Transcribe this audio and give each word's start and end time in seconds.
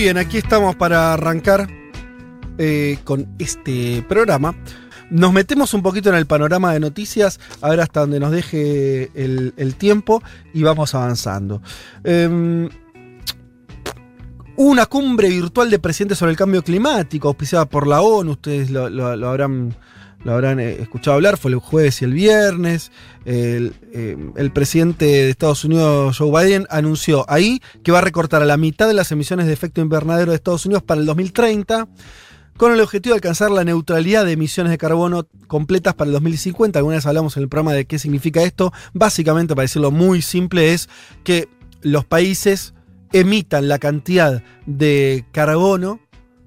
Muy 0.00 0.04
bien, 0.06 0.16
aquí 0.16 0.38
estamos 0.38 0.76
para 0.76 1.12
arrancar 1.12 1.68
eh, 2.56 2.96
con 3.04 3.28
este 3.38 4.02
programa. 4.08 4.54
Nos 5.10 5.30
metemos 5.30 5.74
un 5.74 5.82
poquito 5.82 6.08
en 6.08 6.14
el 6.14 6.24
panorama 6.24 6.72
de 6.72 6.80
noticias, 6.80 7.38
a 7.60 7.68
ver 7.68 7.82
hasta 7.82 8.00
donde 8.00 8.18
nos 8.18 8.30
deje 8.30 9.10
el, 9.14 9.74
tiempo 9.76 10.22
y 10.54 10.62
vamos 10.62 10.94
avanzando. 10.94 11.60
Hubo 14.56 14.70
una 14.70 14.86
cumbre 14.86 15.28
virtual 15.28 15.68
de 15.68 15.78
presidentes 15.78 16.16
sobre 16.16 16.30
el 16.30 16.38
cambio 16.38 16.62
climático, 16.62 17.28
auspiciada 17.28 17.66
por 17.66 17.86
la 17.86 18.00
ONU, 18.00 18.30
ustedes 18.30 18.70
lo 18.70 19.28
habrán, 19.28 19.76
lo 20.22 20.34
habrán 20.34 20.60
eh, 20.60 20.76
escuchado 20.80 21.14
hablar, 21.14 21.38
fue 21.38 21.50
el 21.50 21.58
jueves 21.58 22.02
y 22.02 22.04
el 22.04 22.12
viernes. 22.12 22.92
El, 23.24 23.74
eh, 23.92 24.16
el 24.36 24.52
presidente 24.52 25.06
de 25.06 25.30
Estados 25.30 25.64
Unidos, 25.64 26.18
Joe 26.18 26.44
Biden, 26.44 26.66
anunció 26.70 27.24
ahí 27.28 27.60
que 27.82 27.92
va 27.92 27.98
a 27.98 28.02
recortar 28.02 28.42
a 28.42 28.46
la 28.46 28.56
mitad 28.56 28.86
de 28.86 28.94
las 28.94 29.10
emisiones 29.12 29.46
de 29.46 29.52
efecto 29.52 29.80
invernadero 29.80 30.32
de 30.32 30.36
Estados 30.36 30.66
Unidos 30.66 30.82
para 30.82 31.00
el 31.00 31.06
2030, 31.06 31.88
con 32.58 32.72
el 32.72 32.80
objetivo 32.80 33.14
de 33.14 33.18
alcanzar 33.18 33.50
la 33.50 33.64
neutralidad 33.64 34.26
de 34.26 34.32
emisiones 34.32 34.70
de 34.70 34.76
carbono 34.76 35.26
completas 35.46 35.94
para 35.94 36.08
el 36.08 36.12
2050. 36.12 36.78
Alguna 36.78 36.96
vez 36.96 37.06
hablamos 37.06 37.36
en 37.38 37.44
el 37.44 37.48
programa 37.48 37.72
de 37.72 37.86
qué 37.86 37.98
significa 37.98 38.42
esto. 38.42 38.72
Básicamente, 38.92 39.54
para 39.54 39.62
decirlo 39.62 39.90
muy 39.90 40.20
simple, 40.20 40.74
es 40.74 40.90
que 41.24 41.48
los 41.80 42.04
países 42.04 42.74
emitan 43.12 43.68
la 43.68 43.78
cantidad 43.78 44.42
de 44.66 45.24
carbono, 45.32 46.00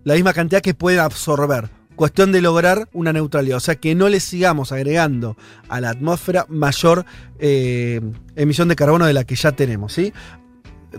la 0.04 0.14
misma 0.14 0.34
cantidad 0.34 0.62
que 0.62 0.76
pueden 0.76 1.00
absorber. 1.00 1.70
Cuestión 1.96 2.32
de 2.32 2.42
lograr 2.42 2.90
una 2.94 3.14
neutralidad, 3.14 3.58
o 3.58 3.60
sea 3.60 3.76
que 3.76 3.96
no 3.96 4.10
le 4.10 4.20
sigamos 4.20 4.72
agregando 4.72 5.38
a 5.70 5.80
la 5.80 5.92
atmósfera 5.92 6.46
mayor 6.50 7.06
eh, 7.40 8.02
emisión 8.36 8.68
de 8.68 8.76
carbono 8.76 9.06
de 9.06 9.14
la 9.14 9.24
que 9.24 9.36
ya 9.36 9.52
tenemos. 9.52 9.94
¿sí? 9.94 10.12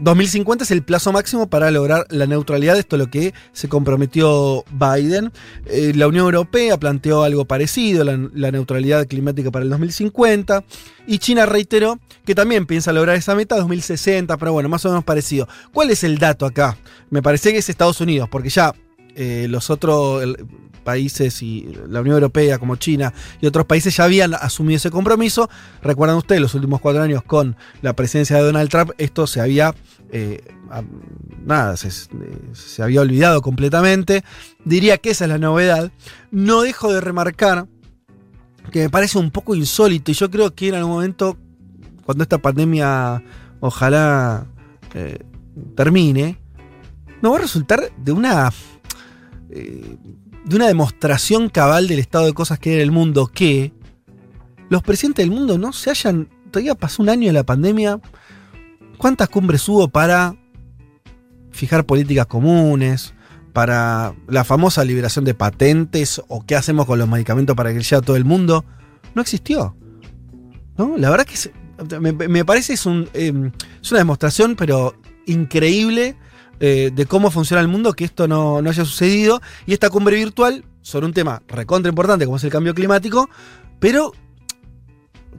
2050 0.00 0.64
es 0.64 0.70
el 0.70 0.82
plazo 0.82 1.12
máximo 1.12 1.48
para 1.48 1.70
lograr 1.70 2.06
la 2.10 2.26
neutralidad, 2.26 2.76
esto 2.78 2.96
es 2.96 3.00
lo 3.00 3.10
que 3.10 3.32
se 3.52 3.68
comprometió 3.68 4.64
Biden. 4.72 5.32
Eh, 5.66 5.92
la 5.94 6.08
Unión 6.08 6.24
Europea 6.24 6.76
planteó 6.78 7.22
algo 7.22 7.44
parecido, 7.44 8.04
la, 8.04 8.18
la 8.34 8.50
neutralidad 8.50 9.06
climática 9.06 9.50
para 9.50 9.64
el 9.64 9.70
2050, 9.70 10.64
y 11.06 11.18
China 11.18 11.46
reiteró 11.46 11.98
que 12.24 12.34
también 12.34 12.66
piensa 12.66 12.92
lograr 12.92 13.16
esa 13.16 13.34
meta 13.34 13.56
2060, 13.56 14.36
pero 14.36 14.52
bueno, 14.52 14.68
más 14.68 14.84
o 14.84 14.88
menos 14.88 15.04
parecido. 15.04 15.48
¿Cuál 15.72 15.90
es 15.90 16.02
el 16.04 16.18
dato 16.18 16.46
acá? 16.46 16.76
Me 17.10 17.22
parece 17.22 17.52
que 17.52 17.58
es 17.58 17.68
Estados 17.68 18.00
Unidos, 18.00 18.28
porque 18.28 18.48
ya 18.48 18.74
eh, 19.14 19.46
los 19.48 19.70
otros 19.70 20.24
países 20.84 21.42
y 21.42 21.66
la 21.88 22.00
Unión 22.00 22.16
Europea 22.16 22.58
como 22.58 22.76
China 22.76 23.14
y 23.40 23.46
otros 23.46 23.64
países 23.64 23.96
ya 23.96 24.04
habían 24.04 24.34
asumido 24.34 24.76
ese 24.76 24.90
compromiso. 24.90 25.48
Recuerdan 25.82 26.18
ustedes, 26.18 26.42
los 26.42 26.54
últimos 26.54 26.80
cuatro 26.80 27.02
años 27.02 27.22
con 27.22 27.56
la 27.80 27.94
presidencia 27.94 28.36
de 28.36 28.42
Donald 28.42 28.68
Trump, 28.68 28.90
esto 28.98 29.26
se 29.26 29.40
había... 29.40 29.74
eh, 30.10 30.42
nada, 31.44 31.76
se, 31.76 31.90
se 31.90 32.82
había 32.82 33.00
olvidado 33.00 33.42
completamente. 33.42 34.24
Diría 34.64 34.98
que 34.98 35.10
esa 35.10 35.24
es 35.24 35.30
la 35.30 35.38
novedad. 35.38 35.92
No 36.30 36.62
dejo 36.62 36.92
de 36.92 37.00
remarcar 37.00 37.66
que 38.70 38.80
me 38.80 38.90
parece 38.90 39.18
un 39.18 39.30
poco 39.30 39.54
insólito 39.54 40.10
y 40.10 40.14
yo 40.14 40.30
creo 40.30 40.54
que 40.54 40.68
en 40.68 40.74
algún 40.74 40.92
momento, 40.92 41.36
cuando 42.04 42.22
esta 42.22 42.38
pandemia 42.38 43.22
ojalá 43.60 44.46
eh, 44.94 45.18
termine, 45.76 46.38
nos 47.22 47.32
va 47.32 47.36
a 47.36 47.42
resultar 47.42 47.92
de 47.96 48.12
una 48.12 48.50
eh, 49.54 49.96
de 50.44 50.56
una 50.56 50.66
demostración 50.66 51.48
cabal 51.48 51.88
del 51.88 51.98
estado 52.00 52.26
de 52.26 52.32
cosas 52.34 52.58
que 52.58 52.74
en 52.74 52.80
el 52.80 52.90
mundo 52.90 53.26
que 53.28 53.72
los 54.68 54.82
presidentes 54.82 55.24
del 55.24 55.34
mundo 55.34 55.56
no 55.58 55.72
se 55.72 55.90
hayan. 55.90 56.28
Todavía 56.50 56.74
pasó 56.74 57.02
un 57.02 57.08
año 57.08 57.26
de 57.28 57.32
la 57.32 57.44
pandemia. 57.44 58.00
¿Cuántas 58.98 59.28
cumbres 59.28 59.68
hubo 59.68 59.88
para 59.88 60.36
fijar 61.50 61.84
políticas 61.86 62.26
comunes? 62.26 63.14
Para 63.52 64.14
la 64.26 64.42
famosa 64.44 64.84
liberación 64.84 65.24
de 65.24 65.34
patentes 65.34 66.20
o 66.28 66.44
qué 66.44 66.56
hacemos 66.56 66.86
con 66.86 66.98
los 66.98 67.08
medicamentos 67.08 67.54
para 67.54 67.72
que 67.72 67.80
llegue 67.80 67.96
a 67.96 68.00
todo 68.00 68.16
el 68.16 68.24
mundo. 68.24 68.64
No 69.14 69.22
existió. 69.22 69.76
¿No? 70.76 70.96
La 70.98 71.08
verdad 71.10 71.24
que 71.24 71.34
es- 71.34 71.50
me, 72.00 72.12
me 72.12 72.44
parece 72.44 72.72
es, 72.74 72.84
un, 72.86 73.08
eh, 73.14 73.32
es 73.82 73.90
una 73.92 73.98
demostración, 73.98 74.56
pero 74.56 74.94
increíble 75.26 76.16
eh, 76.60 76.90
de 76.94 77.06
cómo 77.06 77.30
funciona 77.30 77.60
el 77.60 77.68
mundo, 77.68 77.92
que 77.92 78.04
esto 78.04 78.28
no, 78.28 78.62
no 78.62 78.70
haya 78.70 78.84
sucedido. 78.84 79.40
Y 79.66 79.72
esta 79.72 79.90
cumbre 79.90 80.16
virtual, 80.16 80.64
sobre 80.82 81.06
un 81.06 81.12
tema 81.12 81.42
recontra 81.48 81.88
importante 81.88 82.26
como 82.26 82.36
es 82.36 82.44
el 82.44 82.50
cambio 82.50 82.74
climático, 82.74 83.28
pero 83.80 84.12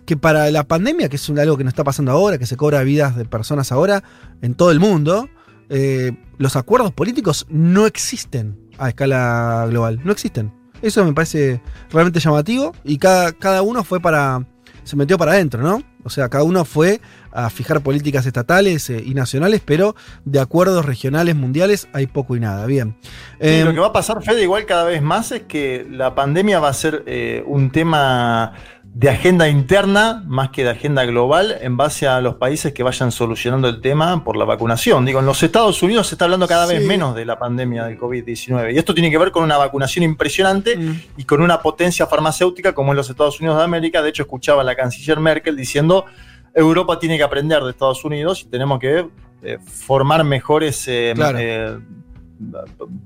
que 0.05 0.17
para 0.17 0.51
la 0.51 0.63
pandemia, 0.63 1.09
que 1.09 1.15
es 1.15 1.29
algo 1.29 1.57
que 1.57 1.63
nos 1.63 1.71
está 1.71 1.83
pasando 1.83 2.11
ahora, 2.11 2.37
que 2.37 2.45
se 2.45 2.57
cobra 2.57 2.83
vidas 2.83 3.15
de 3.15 3.25
personas 3.25 3.71
ahora 3.71 4.03
en 4.41 4.53
todo 4.53 4.71
el 4.71 4.79
mundo, 4.79 5.29
eh, 5.69 6.11
los 6.37 6.55
acuerdos 6.55 6.91
políticos 6.93 7.45
no 7.49 7.85
existen 7.85 8.59
a 8.77 8.89
escala 8.89 9.65
global, 9.69 9.99
no 10.03 10.11
existen. 10.11 10.53
Eso 10.81 11.03
me 11.05 11.13
parece 11.13 11.61
realmente 11.89 12.19
llamativo 12.19 12.73
y 12.83 12.97
cada, 12.97 13.31
cada 13.33 13.61
uno 13.61 13.83
fue 13.83 13.99
para... 13.99 14.45
se 14.85 14.95
metió 14.95 15.17
para 15.17 15.33
adentro, 15.33 15.61
¿no? 15.61 15.81
O 16.03 16.09
sea, 16.09 16.29
cada 16.29 16.43
uno 16.43 16.63
fue 16.63 17.01
a 17.31 17.49
fijar 17.49 17.81
políticas 17.81 18.25
estatales 18.25 18.89
eh, 18.89 19.03
y 19.03 19.15
nacionales, 19.15 19.61
pero 19.65 19.95
de 20.23 20.39
acuerdos 20.39 20.85
regionales, 20.85 21.35
mundiales, 21.35 21.89
hay 21.91 22.05
poco 22.07 22.35
y 22.35 22.39
nada. 22.39 22.65
Bien. 22.67 22.95
Eh, 23.39 23.63
lo 23.65 23.73
que 23.73 23.79
va 23.79 23.87
a 23.87 23.93
pasar, 23.93 24.21
Fede, 24.23 24.43
igual 24.43 24.65
cada 24.65 24.85
vez 24.85 25.01
más 25.01 25.31
es 25.31 25.41
que 25.41 25.85
la 25.89 26.13
pandemia 26.13 26.59
va 26.59 26.69
a 26.69 26.73
ser 26.73 27.03
eh, 27.07 27.43
un 27.47 27.71
tema 27.71 28.53
de 28.95 29.09
agenda 29.09 29.49
interna 29.49 30.23
más 30.25 30.51
que 30.51 30.63
de 30.63 30.69
agenda 30.69 31.03
global 31.03 31.57
en 31.59 31.75
base 31.75 32.07
a 32.07 32.21
los 32.21 32.35
países 32.35 32.71
que 32.71 32.81
vayan 32.81 33.11
solucionando 33.11 33.67
el 33.67 33.81
tema 33.81 34.23
por 34.23 34.37
la 34.37 34.45
vacunación. 34.45 35.03
Digo, 35.03 35.19
en 35.19 35.25
los 35.25 35.43
Estados 35.43 35.83
Unidos 35.83 36.07
se 36.07 36.15
está 36.15 36.23
hablando 36.23 36.47
cada 36.47 36.65
vez 36.65 36.81
menos 36.87 37.13
de 37.13 37.25
la 37.25 37.37
pandemia 37.37 37.83
del 37.83 37.99
COVID-19 37.99 38.73
y 38.73 38.77
esto 38.77 38.93
tiene 38.93 39.11
que 39.11 39.17
ver 39.17 39.31
con 39.31 39.43
una 39.43 39.57
vacunación 39.57 40.03
impresionante 40.03 40.77
mm, 40.77 41.01
y 41.17 41.25
con 41.25 41.41
una 41.41 41.61
potencia 41.61 42.07
farmacéutica 42.07 42.71
como 42.73 42.93
en 42.93 42.95
los 42.95 43.09
Estados 43.09 43.37
Unidos 43.41 43.57
de 43.57 43.65
América. 43.65 44.01
De 44.01 44.07
hecho, 44.11 44.23
escuchaba 44.23 44.61
a 44.61 44.63
la 44.63 44.77
canciller 44.77 45.19
Merkel 45.19 45.57
diciendo 45.57 46.05
Europa 46.53 46.97
tiene 46.97 47.17
que 47.17 47.23
aprender 47.23 47.61
de 47.63 47.71
Estados 47.71 48.05
Unidos 48.05 48.43
y 48.43 48.45
tenemos 48.45 48.79
que 48.79 49.09
eh, 49.43 49.57
formar 49.65 50.23
mejores 50.23 50.87
eh, 50.87 51.11
Claro. 51.13 51.37
eh, 51.37 51.77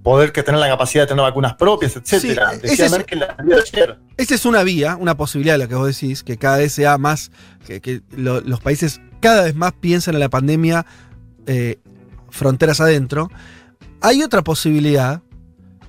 poder 0.04 0.32
que 0.32 0.44
tener 0.44 0.60
la 0.60 0.68
capacidad 0.68 1.04
de 1.04 1.08
tener 1.08 1.22
vacunas 1.24 1.54
propias, 1.56 1.96
etcétera. 1.96 2.52
Sí, 2.54 2.60
Decía 2.62 2.86
es- 2.86 2.92
Merkel 2.92 3.20
la 3.20 3.36
de 3.44 3.56
ayer. 3.56 4.00
Esa 4.18 4.36
es 4.36 4.46
una 4.46 4.64
vía, 4.64 4.96
una 4.96 5.16
posibilidad 5.16 5.54
de 5.56 5.60
lo 5.66 5.68
que 5.68 5.76
vos 5.76 5.88
decís, 5.88 6.24
que 6.24 6.38
cada 6.38 6.58
vez 6.58 6.74
sea 6.74 6.98
más, 6.98 7.32
que, 7.66 7.80
que 7.82 8.02
lo- 8.16 8.42
los 8.42 8.60
países 8.62 9.02
cada 9.20 9.44
vez 9.44 9.56
más 9.56 9.74
piensan 9.74 10.16
en 10.16 10.20
la 10.22 10.30
pandemia 10.30 10.86
eh, 11.46 11.80
fronteras 12.30 12.80
adentro. 12.82 13.30
Hay 14.02 14.24
otra 14.24 14.44
posibilidad, 14.44 15.22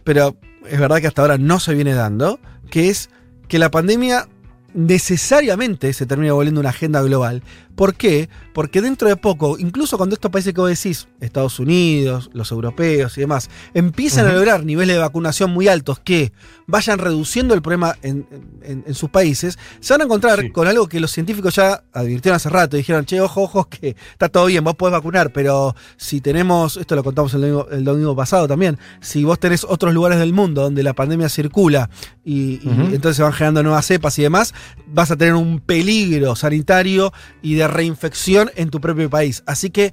pero 0.04 0.36
es 0.68 0.78
verdad 0.80 1.00
que 1.00 1.06
hasta 1.06 1.22
ahora 1.22 1.38
no 1.38 1.60
se 1.60 1.74
viene 1.74 1.94
dando, 1.94 2.40
que 2.70 2.88
es 2.88 3.10
que 3.48 3.58
la 3.58 3.70
pandemia 3.70 4.26
necesariamente 4.74 5.92
se 5.92 6.06
termina 6.06 6.32
volviendo 6.32 6.60
una 6.60 6.70
agenda 6.70 7.02
global. 7.02 7.42
¿Por 7.80 7.94
qué? 7.94 8.28
Porque 8.52 8.82
dentro 8.82 9.08
de 9.08 9.16
poco, 9.16 9.58
incluso 9.58 9.96
cuando 9.96 10.12
estos 10.14 10.30
países 10.30 10.52
que 10.52 10.60
vos 10.60 10.68
decís, 10.68 11.08
Estados 11.18 11.58
Unidos, 11.58 12.28
los 12.34 12.50
europeos 12.52 13.16
y 13.16 13.22
demás, 13.22 13.48
empiezan 13.72 14.26
a 14.26 14.32
lograr 14.34 14.66
niveles 14.66 14.96
de 14.96 15.00
vacunación 15.00 15.50
muy 15.50 15.66
altos 15.66 15.98
que 15.98 16.30
vayan 16.66 16.98
reduciendo 16.98 17.54
el 17.54 17.62
problema 17.62 17.96
en, 18.02 18.26
en- 18.62 18.84
en 18.86 18.94
sus 18.94 19.08
países, 19.08 19.58
se 19.80 19.94
van 19.94 20.02
a 20.02 20.04
encontrar 20.04 20.40
Sí. 20.42 20.50
con 20.50 20.68
algo 20.68 20.88
que 20.88 21.00
los 21.00 21.10
científicos 21.10 21.54
ya 21.54 21.82
advirtieron 21.94 22.36
hace 22.36 22.50
rato. 22.50 22.76
Dijeron, 22.76 23.06
che, 23.06 23.18
ojo, 23.18 23.44
ojo, 23.44 23.64
que 23.70 23.96
está 24.12 24.28
todo 24.28 24.44
bien, 24.44 24.62
vos 24.62 24.74
podés 24.76 24.92
vacunar, 24.92 25.32
pero 25.32 25.74
si 25.96 26.20
tenemos, 26.20 26.76
esto 26.76 26.94
lo 26.96 27.02
contamos 27.02 27.32
el 27.32 27.40
domingo, 27.40 27.66
el 27.70 27.82
domingo 27.84 28.14
pasado 28.14 28.46
también, 28.46 28.78
si 29.00 29.24
vos 29.24 29.40
tenés 29.40 29.64
otros 29.64 29.94
lugares 29.94 30.18
del 30.18 30.34
mundo 30.34 30.60
donde 30.64 30.82
la 30.82 30.92
pandemia 30.92 31.30
circula 31.30 31.88
y, 32.26 32.60
y 32.62 32.68
entonces 32.92 33.16
se 33.16 33.22
van 33.22 33.32
generando 33.32 33.62
nuevas 33.62 33.86
cepas 33.86 34.18
y 34.18 34.22
demás, 34.22 34.52
vas 34.86 35.10
a 35.10 35.16
tener 35.16 35.32
un 35.34 35.60
peligro 35.60 36.36
sanitario 36.36 37.10
y 37.40 37.54
de 37.54 37.69
reinfección 37.70 38.50
en 38.56 38.70
tu 38.70 38.80
propio 38.80 39.08
país. 39.08 39.42
Así 39.46 39.70
que 39.70 39.92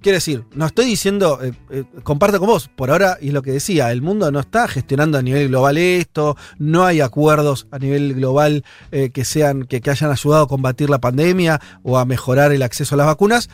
quiero 0.00 0.16
decir, 0.16 0.44
no 0.54 0.66
estoy 0.66 0.86
diciendo, 0.86 1.40
eh, 1.42 1.52
eh, 1.70 1.84
comparto 2.02 2.38
con 2.38 2.48
vos, 2.48 2.68
por 2.68 2.90
ahora, 2.90 3.18
y 3.20 3.28
es 3.28 3.34
lo 3.34 3.42
que 3.42 3.52
decía, 3.52 3.92
el 3.92 4.02
mundo 4.02 4.30
no 4.30 4.40
está 4.40 4.66
gestionando 4.68 5.18
a 5.18 5.22
nivel 5.22 5.48
global 5.48 5.78
esto, 5.78 6.36
no 6.58 6.84
hay 6.84 7.00
acuerdos 7.00 7.66
a 7.70 7.78
nivel 7.78 8.14
global 8.14 8.64
eh, 8.92 9.10
que 9.10 9.24
sean, 9.24 9.64
que, 9.64 9.80
que 9.80 9.90
hayan 9.90 10.10
ayudado 10.10 10.44
a 10.44 10.48
combatir 10.48 10.90
la 10.90 11.00
pandemia 11.00 11.60
o 11.82 11.98
a 11.98 12.04
mejorar 12.04 12.52
el 12.52 12.62
acceso 12.62 12.94
a 12.94 12.98
las 12.98 13.06
vacunas. 13.06 13.50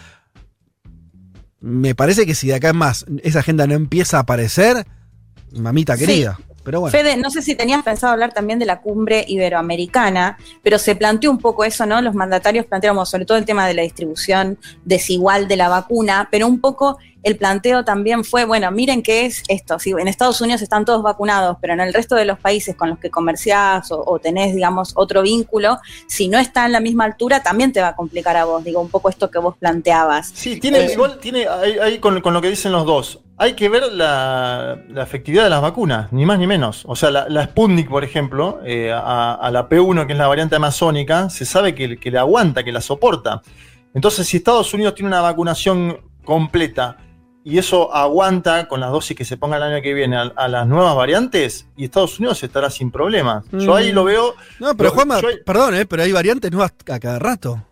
Me 1.60 1.94
parece 1.94 2.26
que 2.26 2.34
si 2.34 2.48
de 2.48 2.54
acá 2.54 2.70
en 2.70 2.76
más 2.76 3.06
esa 3.22 3.40
agenda 3.40 3.66
no 3.66 3.74
empieza 3.74 4.18
a 4.18 4.20
aparecer, 4.20 4.86
mamita 5.52 5.96
Sí. 5.96 6.24
Querida. 6.66 6.76
Pero 6.76 6.80
bueno. 6.80 6.92
Fede, 6.92 7.16
no 7.16 7.30
sé 7.30 7.42
si 7.42 7.54
tenías 7.54 7.82
pensado 7.82 8.12
hablar 8.12 8.32
también 8.32 8.58
de 8.58 8.66
la 8.66 8.80
cumbre 8.80 9.24
iberoamericana, 9.26 10.36
pero 10.62 10.78
se 10.78 10.96
planteó 10.96 11.30
un 11.30 11.38
poco 11.38 11.64
eso, 11.64 11.86
¿no? 11.86 12.00
Los 12.02 12.14
mandatarios 12.14 12.66
planteamos 12.66 13.08
sobre 13.08 13.24
todo 13.24 13.38
el 13.38 13.44
tema 13.44 13.66
de 13.66 13.74
la 13.74 13.82
distribución 13.82 14.58
desigual 14.84 15.48
de 15.48 15.56
la 15.56 15.68
vacuna, 15.68 16.28
pero 16.30 16.46
un 16.46 16.60
poco 16.60 16.98
el 17.22 17.36
planteo 17.36 17.84
también 17.84 18.22
fue, 18.22 18.44
bueno, 18.44 18.70
miren 18.70 19.02
qué 19.02 19.26
es 19.26 19.42
esto, 19.48 19.80
si 19.80 19.90
en 19.90 20.06
Estados 20.06 20.40
Unidos 20.40 20.62
están 20.62 20.84
todos 20.84 21.02
vacunados, 21.02 21.56
pero 21.60 21.72
en 21.72 21.80
el 21.80 21.92
resto 21.92 22.14
de 22.14 22.24
los 22.24 22.38
países 22.38 22.76
con 22.76 22.88
los 22.88 23.00
que 23.00 23.10
comerciás 23.10 23.90
o, 23.90 24.00
o 24.06 24.20
tenés, 24.20 24.54
digamos, 24.54 24.92
otro 24.94 25.22
vínculo, 25.22 25.78
si 26.06 26.28
no 26.28 26.38
está 26.38 26.66
en 26.66 26.72
la 26.72 26.78
misma 26.78 27.04
altura, 27.04 27.42
también 27.42 27.72
te 27.72 27.80
va 27.80 27.88
a 27.88 27.96
complicar 27.96 28.36
a 28.36 28.44
vos, 28.44 28.62
digo, 28.62 28.80
un 28.80 28.90
poco 28.90 29.08
esto 29.08 29.28
que 29.28 29.40
vos 29.40 29.56
planteabas. 29.56 30.30
Sí, 30.34 30.60
tiene, 30.60 30.86
Eh, 30.86 30.92
igual 30.92 31.18
tiene 31.18 31.48
ahí, 31.48 31.78
ahí 31.80 31.98
con, 31.98 32.20
con 32.20 32.32
lo 32.32 32.40
que 32.40 32.48
dicen 32.48 32.70
los 32.70 32.86
dos. 32.86 33.18
Hay 33.38 33.52
que 33.52 33.68
ver 33.68 33.92
la, 33.92 34.78
la 34.88 35.02
efectividad 35.02 35.44
de 35.44 35.50
las 35.50 35.60
vacunas, 35.60 36.10
ni 36.10 36.24
más 36.24 36.38
ni 36.38 36.46
menos. 36.46 36.84
O 36.86 36.96
sea, 36.96 37.10
la, 37.10 37.28
la 37.28 37.44
Sputnik, 37.44 37.88
por 37.88 38.02
ejemplo, 38.02 38.60
eh, 38.64 38.90
a, 38.92 39.34
a 39.34 39.50
la 39.50 39.68
P1, 39.68 40.06
que 40.06 40.14
es 40.14 40.18
la 40.18 40.26
variante 40.26 40.56
amazónica, 40.56 41.28
se 41.28 41.44
sabe 41.44 41.74
que, 41.74 41.98
que 41.98 42.10
le 42.10 42.18
aguanta, 42.18 42.64
que 42.64 42.72
la 42.72 42.80
soporta. 42.80 43.42
Entonces, 43.92 44.26
si 44.26 44.38
Estados 44.38 44.72
Unidos 44.72 44.94
tiene 44.94 45.08
una 45.08 45.20
vacunación 45.20 46.00
completa 46.24 46.96
y 47.44 47.58
eso 47.58 47.94
aguanta 47.94 48.66
con 48.68 48.80
las 48.80 48.90
dosis 48.90 49.14
que 49.16 49.24
se 49.26 49.36
pongan 49.36 49.62
el 49.62 49.74
año 49.74 49.82
que 49.82 49.92
viene 49.94 50.16
a, 50.16 50.32
a 50.34 50.48
las 50.48 50.66
nuevas 50.66 50.96
variantes, 50.96 51.68
y 51.76 51.84
Estados 51.84 52.18
Unidos 52.18 52.42
estará 52.42 52.70
sin 52.70 52.90
problemas. 52.90 53.44
Yo 53.52 53.74
ahí 53.76 53.92
Mm. 53.92 53.94
lo 53.94 54.04
veo. 54.04 54.34
No, 54.60 54.74
pero 54.76 54.90
Juanma, 54.92 55.20
yo- 55.20 55.28
perdón, 55.44 55.74
eh, 55.76 55.84
pero 55.86 56.02
hay 56.02 56.10
variantes 56.12 56.50
nuevas 56.50 56.72
a 56.90 56.98
cada 56.98 57.18
rato. 57.18 57.62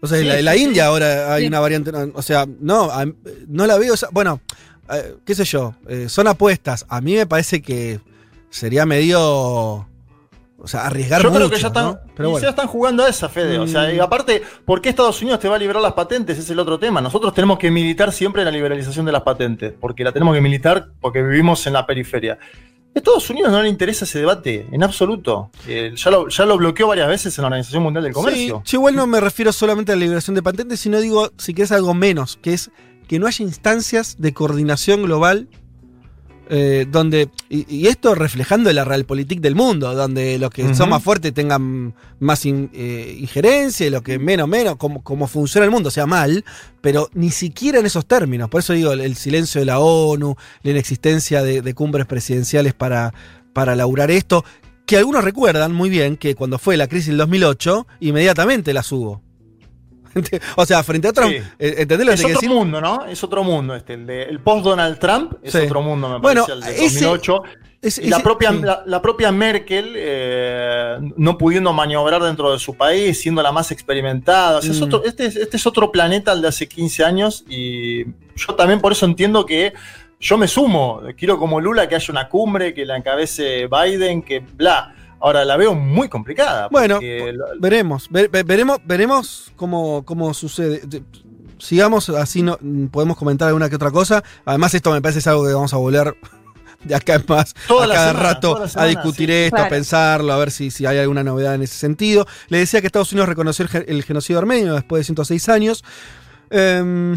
O 0.00 0.06
sea, 0.06 0.16
Sí, 0.18 0.22
en 0.24 0.28
la, 0.30 0.38
en 0.38 0.44
la 0.46 0.52
sí, 0.54 0.58
sí. 0.58 0.64
India 0.64 0.86
ahora 0.86 1.34
hay 1.34 1.42
Sí. 1.42 1.48
una 1.48 1.60
variante. 1.60 1.92
O 2.14 2.22
sea, 2.22 2.46
no, 2.60 2.90
no 3.46 3.66
la 3.66 3.78
veo. 3.78 3.94
bueno, 4.10 4.40
eh, 4.90 5.16
qué 5.24 5.34
sé 5.34 5.44
yo, 5.44 5.74
eh, 5.88 6.08
son 6.08 6.26
apuestas. 6.28 6.84
A 6.88 7.00
mí 7.00 7.14
me 7.14 7.26
parece 7.26 7.62
que 7.62 8.00
sería 8.50 8.86
medio. 8.86 9.86
O 10.64 10.68
sea, 10.68 10.86
arriesgar 10.86 11.20
Yo 11.22 11.28
mucho. 11.30 11.38
creo 11.40 11.50
que 11.50 11.58
ya 11.60 11.66
están, 11.68 11.84
¿no? 11.86 11.98
Pero 12.14 12.30
bueno. 12.30 12.42
ya 12.44 12.50
están 12.50 12.68
jugando 12.68 13.02
a 13.04 13.08
esa, 13.08 13.28
Fede. 13.28 13.58
O 13.58 13.66
sea, 13.66 13.88
Mm. 13.88 13.96
y 13.96 13.98
aparte, 13.98 14.42
¿por 14.64 14.80
qué 14.80 14.90
Estados 14.90 15.20
Unidos 15.20 15.40
te 15.40 15.48
va 15.48 15.56
a 15.56 15.58
liberar 15.58 15.82
las 15.82 15.94
patentes? 15.94 16.38
Es 16.38 16.48
el 16.50 16.58
otro 16.60 16.78
tema. 16.78 17.00
Nosotros 17.00 17.34
tenemos 17.34 17.58
que 17.58 17.68
militar 17.70 18.12
siempre 18.12 18.44
la 18.44 18.50
liberalización 18.52 19.04
de 19.04 19.10
las 19.10 19.22
patentes, 19.22 19.74
porque 19.80 20.04
la 20.04 20.12
tenemos 20.12 20.34
que 20.36 20.40
militar 20.40 20.90
porque 21.00 21.20
vivimos 21.20 21.66
en 21.66 21.72
la 21.72 21.84
periferia. 21.84 22.38
A 22.94 22.98
Estados 22.98 23.28
Unidos 23.30 23.50
no 23.50 23.60
le 23.60 23.68
interesa 23.70 24.04
ese 24.04 24.20
debate, 24.20 24.66
en 24.70 24.84
absoluto. 24.84 25.50
Eh, 25.66 25.94
ya, 25.96 26.10
lo, 26.12 26.28
ya 26.28 26.44
lo 26.46 26.56
bloqueó 26.58 26.86
varias 26.86 27.08
veces 27.08 27.36
en 27.38 27.42
la 27.42 27.46
Organización 27.48 27.82
Mundial 27.82 28.04
del 28.04 28.12
Comercio. 28.12 28.62
Sí, 28.64 28.70
yo 28.72 28.78
igual 28.78 28.94
no 28.94 29.06
me 29.08 29.18
refiero 29.18 29.50
solamente 29.50 29.90
a 29.90 29.96
la 29.96 30.02
liberación 30.02 30.36
de 30.36 30.42
patentes, 30.44 30.78
sino 30.78 31.00
digo, 31.00 31.32
si 31.38 31.54
quieres 31.54 31.72
algo 31.72 31.92
menos, 31.92 32.38
que 32.40 32.52
es 32.52 32.70
que 33.12 33.18
no 33.18 33.26
haya 33.26 33.44
instancias 33.44 34.16
de 34.18 34.32
coordinación 34.32 35.02
global 35.02 35.46
eh, 36.48 36.86
donde, 36.90 37.28
y, 37.50 37.66
y 37.74 37.88
esto 37.88 38.14
reflejando 38.14 38.72
la 38.72 38.84
realpolitik 38.86 39.40
del 39.42 39.54
mundo, 39.54 39.94
donde 39.94 40.38
los 40.38 40.48
que 40.50 40.74
son 40.74 40.88
más 40.88 41.02
fuertes 41.02 41.34
tengan 41.34 41.94
más 42.20 42.46
in- 42.46 42.70
eh, 42.72 43.18
injerencia 43.20 43.86
y 43.86 43.90
los 43.90 44.00
que 44.00 44.18
menos, 44.18 44.48
menos, 44.48 44.76
como, 44.76 45.02
como 45.04 45.26
funciona 45.26 45.66
el 45.66 45.70
mundo, 45.70 45.88
o 45.88 45.92
sea, 45.92 46.06
mal, 46.06 46.42
pero 46.80 47.10
ni 47.12 47.30
siquiera 47.30 47.80
en 47.80 47.84
esos 47.86 48.06
términos. 48.06 48.48
Por 48.48 48.60
eso 48.60 48.72
digo, 48.72 48.92
el, 48.92 49.00
el 49.02 49.14
silencio 49.16 49.60
de 49.60 49.66
la 49.66 49.78
ONU, 49.78 50.36
la 50.62 50.70
inexistencia 50.70 51.42
de, 51.42 51.60
de 51.60 51.74
cumbres 51.74 52.06
presidenciales 52.06 52.72
para, 52.72 53.12
para 53.52 53.76
laurar 53.76 54.10
esto, 54.10 54.42
que 54.86 54.96
algunos 54.96 55.22
recuerdan 55.22 55.74
muy 55.74 55.90
bien 55.90 56.16
que 56.16 56.34
cuando 56.34 56.58
fue 56.58 56.78
la 56.78 56.86
crisis 56.88 57.08
del 57.08 57.18
2008, 57.18 57.86
inmediatamente 58.00 58.72
las 58.72 58.90
hubo. 58.90 59.20
o 60.56 60.66
sea, 60.66 60.82
frente 60.82 61.08
a 61.08 61.12
Trump, 61.12 61.30
Sí. 61.32 61.38
eh, 61.58 61.74
¿entendés 61.78 62.06
lo 62.06 62.12
que 62.14 62.32
Es 62.32 62.36
otro 62.36 62.48
mundo, 62.50 62.80
¿no? 62.80 63.04
Es 63.06 63.22
otro 63.24 63.44
mundo. 63.44 63.74
Este, 63.74 63.94
el, 63.94 64.06
de- 64.06 64.22
el 64.24 64.40
post-Donald 64.40 64.98
Trump 64.98 65.34
es 65.42 65.52
Sí. 65.52 65.58
otro 65.58 65.82
mundo, 65.82 66.08
me 66.08 66.18
Bueno, 66.18 66.44
parece, 66.46 66.52
el 66.52 66.60
de 66.76 66.84
ese- 66.86 67.04
2008. 67.06 67.42
Es- 67.80 67.98
Y 67.98 68.08
la 68.08 68.16
ese- 68.18 68.22
propia, 68.22 68.50
sí. 68.52 68.58
la, 68.62 68.82
la 68.86 69.02
propia 69.02 69.32
Merkel, 69.32 69.94
eh, 69.96 70.98
no 71.16 71.36
pudiendo 71.36 71.72
maniobrar 71.72 72.22
dentro 72.22 72.52
de 72.52 72.58
su 72.60 72.74
país, 72.76 73.20
siendo 73.20 73.42
la 73.42 73.50
más 73.50 73.72
experimentada. 73.72 74.58
O 74.58 74.62
sea, 74.62 74.70
es 74.70 74.80
Mm. 74.80 74.84
otro- 74.84 75.04
este, 75.04 75.26
es- 75.26 75.36
este 75.36 75.56
es 75.56 75.66
otro 75.66 75.90
planeta 75.90 76.30
al 76.30 76.42
de 76.42 76.48
hace 76.48 76.68
15 76.68 77.04
años 77.04 77.44
y 77.48 78.04
yo 78.36 78.54
también 78.56 78.80
por 78.80 78.92
eso 78.92 79.04
entiendo 79.06 79.44
que 79.46 79.72
yo 80.20 80.38
me 80.38 80.46
sumo. 80.46 81.00
Quiero 81.18 81.36
como 81.38 81.60
Lula 81.60 81.88
que 81.88 81.96
haya 81.96 82.06
una 82.12 82.28
cumbre, 82.28 82.72
que 82.72 82.86
la 82.86 82.96
encabece 82.96 83.66
Biden, 83.66 84.22
que 84.22 84.38
bla. 84.38 84.94
Ahora 85.22 85.44
la 85.44 85.56
veo 85.56 85.74
muy 85.74 86.08
complicada. 86.08 86.68
Bueno, 86.68 86.98
lo- 87.00 87.44
Veremos, 87.60 88.08
ve- 88.10 88.28
ve- 88.28 88.42
veremos, 88.42 88.78
veremos 88.84 89.52
cómo, 89.56 90.04
cómo 90.04 90.34
sucede. 90.34 90.80
De- 90.84 91.02
Sigamos 91.58 92.08
así, 92.08 92.42
no, 92.42 92.58
podemos 92.90 93.16
comentar 93.16 93.46
alguna 93.46 93.68
que 93.70 93.76
otra 93.76 93.92
cosa. 93.92 94.24
Además, 94.44 94.74
esto 94.74 94.90
me 94.90 95.00
parece 95.00 95.20
es 95.20 95.26
algo 95.28 95.46
que 95.46 95.52
vamos 95.54 95.72
a 95.72 95.76
volver 95.76 96.16
de 96.82 96.94
acá 96.96 97.14
en 97.14 97.24
más 97.28 97.54
Toda 97.68 97.84
a 97.84 97.88
cada 97.88 98.08
semana, 98.08 98.28
rato 98.30 98.64
a 98.74 98.86
discutir 98.86 99.28
sí. 99.28 99.34
esto, 99.36 99.58
a 99.58 99.68
pensarlo, 99.68 100.32
a 100.32 100.38
ver 100.38 100.50
si, 100.50 100.72
si 100.72 100.86
hay 100.86 100.98
alguna 100.98 101.22
novedad 101.22 101.54
en 101.54 101.62
ese 101.62 101.76
sentido. 101.76 102.26
Le 102.48 102.58
decía 102.58 102.80
que 102.80 102.88
Estados 102.88 103.12
Unidos 103.12 103.28
reconoció 103.28 103.62
el, 103.62 103.68
gen- 103.68 103.84
el 103.86 104.02
genocidio 104.02 104.40
armenio 104.40 104.74
después 104.74 105.00
de 105.00 105.04
106 105.04 105.48
años. 105.50 105.84
Em, 106.50 107.16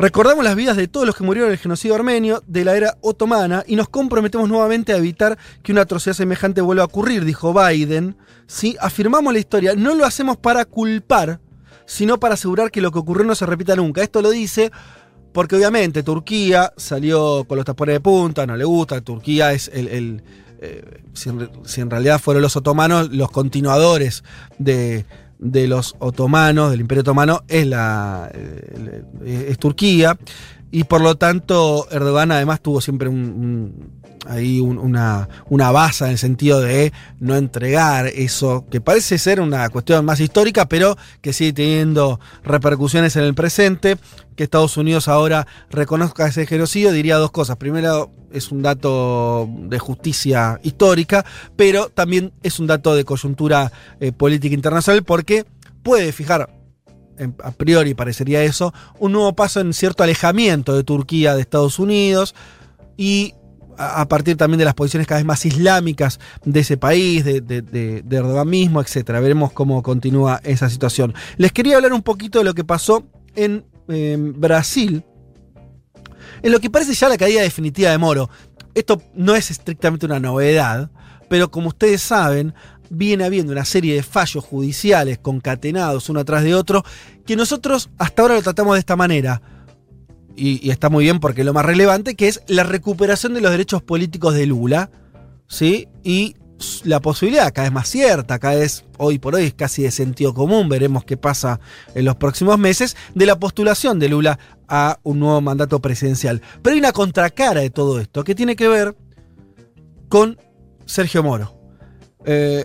Recordamos 0.00 0.42
las 0.42 0.56
vidas 0.56 0.78
de 0.78 0.88
todos 0.88 1.06
los 1.06 1.14
que 1.14 1.24
murieron 1.24 1.50
en 1.50 1.52
el 1.52 1.58
genocidio 1.58 1.94
armenio 1.94 2.42
de 2.46 2.64
la 2.64 2.74
era 2.74 2.96
otomana 3.02 3.64
y 3.66 3.76
nos 3.76 3.90
comprometemos 3.90 4.48
nuevamente 4.48 4.94
a 4.94 4.96
evitar 4.96 5.36
que 5.62 5.72
una 5.72 5.82
atrocidad 5.82 6.14
semejante 6.14 6.62
vuelva 6.62 6.84
a 6.84 6.86
ocurrir, 6.86 7.26
dijo 7.26 7.52
Biden. 7.52 8.16
Si 8.46 8.78
afirmamos 8.80 9.30
la 9.30 9.38
historia, 9.38 9.74
no 9.74 9.94
lo 9.94 10.06
hacemos 10.06 10.38
para 10.38 10.64
culpar, 10.64 11.38
sino 11.84 12.18
para 12.18 12.32
asegurar 12.32 12.70
que 12.70 12.80
lo 12.80 12.90
que 12.92 12.98
ocurrió 12.98 13.26
no 13.26 13.34
se 13.34 13.44
repita 13.44 13.76
nunca. 13.76 14.02
Esto 14.02 14.22
lo 14.22 14.30
dice 14.30 14.72
porque 15.34 15.56
obviamente 15.56 16.02
Turquía 16.02 16.72
salió 16.78 17.44
con 17.44 17.56
los 17.58 17.66
tapones 17.66 17.96
de 17.96 18.00
punta, 18.00 18.46
no 18.46 18.56
le 18.56 18.64
gusta, 18.64 19.02
Turquía 19.02 19.52
es 19.52 19.70
el... 19.74 20.22
eh, 20.62 21.02
si 21.12 21.80
en 21.82 21.90
realidad 21.90 22.18
fueron 22.18 22.42
los 22.42 22.56
otomanos 22.56 23.10
los 23.12 23.30
continuadores 23.30 24.24
de, 24.58 25.04
de 25.40 25.66
los 25.66 25.96
otomanos, 25.98 26.70
del 26.70 26.80
Imperio 26.82 27.00
Otomano, 27.00 27.42
es, 27.48 27.66
la, 27.66 28.30
eh, 28.34 29.46
es 29.48 29.58
Turquía. 29.58 30.16
Y 30.70 30.84
por 30.84 31.00
lo 31.00 31.16
tanto, 31.16 31.88
Erdogan 31.90 32.30
además 32.30 32.60
tuvo 32.60 32.80
siempre 32.80 33.08
un, 33.08 33.16
un- 33.16 33.99
ahí 34.26 34.60
un- 34.60 34.78
una, 34.78 35.28
una 35.48 35.70
base 35.70 36.04
en 36.04 36.10
el 36.12 36.18
sentido 36.18 36.60
de 36.60 36.92
no 37.18 37.36
entregar 37.36 38.06
eso, 38.06 38.64
que 38.70 38.80
parece 38.80 39.18
ser 39.18 39.40
una 39.40 39.68
cuestión 39.70 40.04
más 40.04 40.20
histórica, 40.20 40.68
pero 40.68 40.96
que 41.20 41.32
sigue 41.32 41.52
teniendo 41.52 42.20
repercusiones 42.44 43.16
en 43.16 43.24
el 43.24 43.34
presente. 43.34 43.96
Que 44.36 44.44
Estados 44.44 44.76
Unidos 44.78 45.08
ahora 45.08 45.46
reconozca 45.70 46.26
ese 46.26 46.46
genocidio, 46.46 46.92
diría 46.92 47.16
dos 47.16 47.30
cosas. 47.30 47.56
Primero, 47.56 48.10
es 48.32 48.50
un 48.52 48.62
dato 48.62 49.48
de 49.64 49.78
justicia 49.78 50.58
histórica, 50.62 51.26
pero 51.56 51.88
también 51.90 52.32
es 52.42 52.58
un 52.58 52.66
dato 52.66 52.94
de 52.94 53.04
coyuntura 53.04 53.70
eh, 54.00 54.12
política 54.12 54.54
internacional 54.54 55.02
porque 55.02 55.44
puede 55.82 56.12
fijar 56.12 56.48
a 57.42 57.50
priori 57.50 57.92
parecería 57.92 58.42
eso, 58.44 58.72
un 58.98 59.12
nuevo 59.12 59.34
paso 59.34 59.60
en 59.60 59.74
cierto 59.74 60.02
alejamiento 60.02 60.74
de 60.74 60.84
Turquía 60.84 61.34
de 61.34 61.42
Estados 61.42 61.78
Unidos 61.78 62.34
y 62.96 63.34
a 63.82 64.06
partir 64.08 64.36
también 64.36 64.58
de 64.58 64.66
las 64.66 64.74
posiciones 64.74 65.06
cada 65.06 65.20
vez 65.20 65.24
más 65.26 65.46
islámicas 65.46 66.20
de 66.44 66.60
ese 66.60 66.76
país, 66.76 67.24
de, 67.24 67.40
de, 67.40 67.62
de- 67.62 68.16
Erdogan 68.16 68.48
mismo, 68.48 68.80
etcétera. 68.82 69.20
Veremos 69.20 69.52
cómo 69.52 69.82
continúa 69.82 70.40
esa 70.44 70.68
situación. 70.68 71.14
Les 71.38 71.50
quería 71.52 71.76
hablar 71.76 71.94
un 71.94 72.02
poquito 72.02 72.38
de 72.40 72.44
lo 72.44 72.52
que 72.52 72.64
pasó 72.64 73.06
en 73.34 73.64
eh, 73.88 74.16
Brasil, 74.18 75.02
en 76.42 76.52
lo 76.52 76.60
que 76.60 76.68
parece 76.68 76.92
ya 76.92 77.08
la 77.08 77.16
caída 77.16 77.40
definitiva 77.40 77.90
de 77.90 77.98
Moro. 77.98 78.28
Esto 78.74 79.02
no 79.14 79.34
es 79.34 79.50
estrictamente 79.50 80.04
una 80.04 80.20
novedad, 80.20 80.90
pero 81.30 81.50
como 81.50 81.68
ustedes 81.68 82.02
saben, 82.02 82.54
viene 82.90 83.24
habiendo 83.24 83.52
una 83.52 83.64
serie 83.64 83.94
de 83.94 84.02
fallos 84.02 84.44
judiciales 84.44 85.18
concatenados 85.18 86.08
uno 86.08 86.20
atrás 86.20 86.44
de 86.44 86.54
otro, 86.54 86.84
que 87.24 87.36
nosotros 87.36 87.88
hasta 87.98 88.22
ahora 88.22 88.34
lo 88.34 88.42
tratamos 88.42 88.74
de 88.74 88.80
esta 88.80 88.96
manera. 88.96 89.40
Y, 90.40 90.70
está 90.70 90.88
muy 90.88 91.04
bien 91.04 91.20
porque 91.20 91.42
es 91.42 91.44
lo 91.44 91.52
más 91.52 91.66
relevante, 91.66 92.14
que 92.14 92.26
es 92.26 92.40
la 92.46 92.62
recuperación 92.62 93.34
de 93.34 93.42
los 93.42 93.50
derechos 93.50 93.82
políticos 93.82 94.32
de 94.32 94.46
Lula, 94.46 94.90
¿sí? 95.46 95.86
Y 96.02 96.34
la 96.84 97.00
posibilidad 97.00 97.52
cada 97.52 97.68
vez 97.68 97.74
más 97.74 97.88
cierta, 97.88 98.38
cada 98.38 98.54
vez 98.54 98.86
hoy 98.96 99.18
por 99.18 99.34
hoy 99.34 99.44
es 99.44 99.54
casi 99.54 99.82
de 99.82 99.90
sentido 99.90 100.32
común, 100.32 100.70
veremos 100.70 101.04
qué 101.04 101.18
pasa 101.18 101.60
en 101.94 102.06
los 102.06 102.16
próximos 102.16 102.58
meses, 102.58 102.96
de 103.14 103.26
la 103.26 103.38
postulación 103.38 103.98
de 103.98 104.08
Lula 104.08 104.38
a 104.66 104.98
un 105.02 105.20
nuevo 105.20 105.42
mandato 105.42 105.78
presidencial. 105.80 106.40
Pero 106.62 106.72
hay 106.72 106.80
una 106.80 106.92
contracara 106.92 107.60
de 107.60 107.68
todo 107.68 108.00
esto 108.00 108.24
que 108.24 108.34
tiene 108.34 108.56
que 108.56 108.68
ver 108.68 108.96
con 110.08 110.38
Sergio 110.86 111.22
Moro. 111.22 111.54
Eh, 112.24 112.64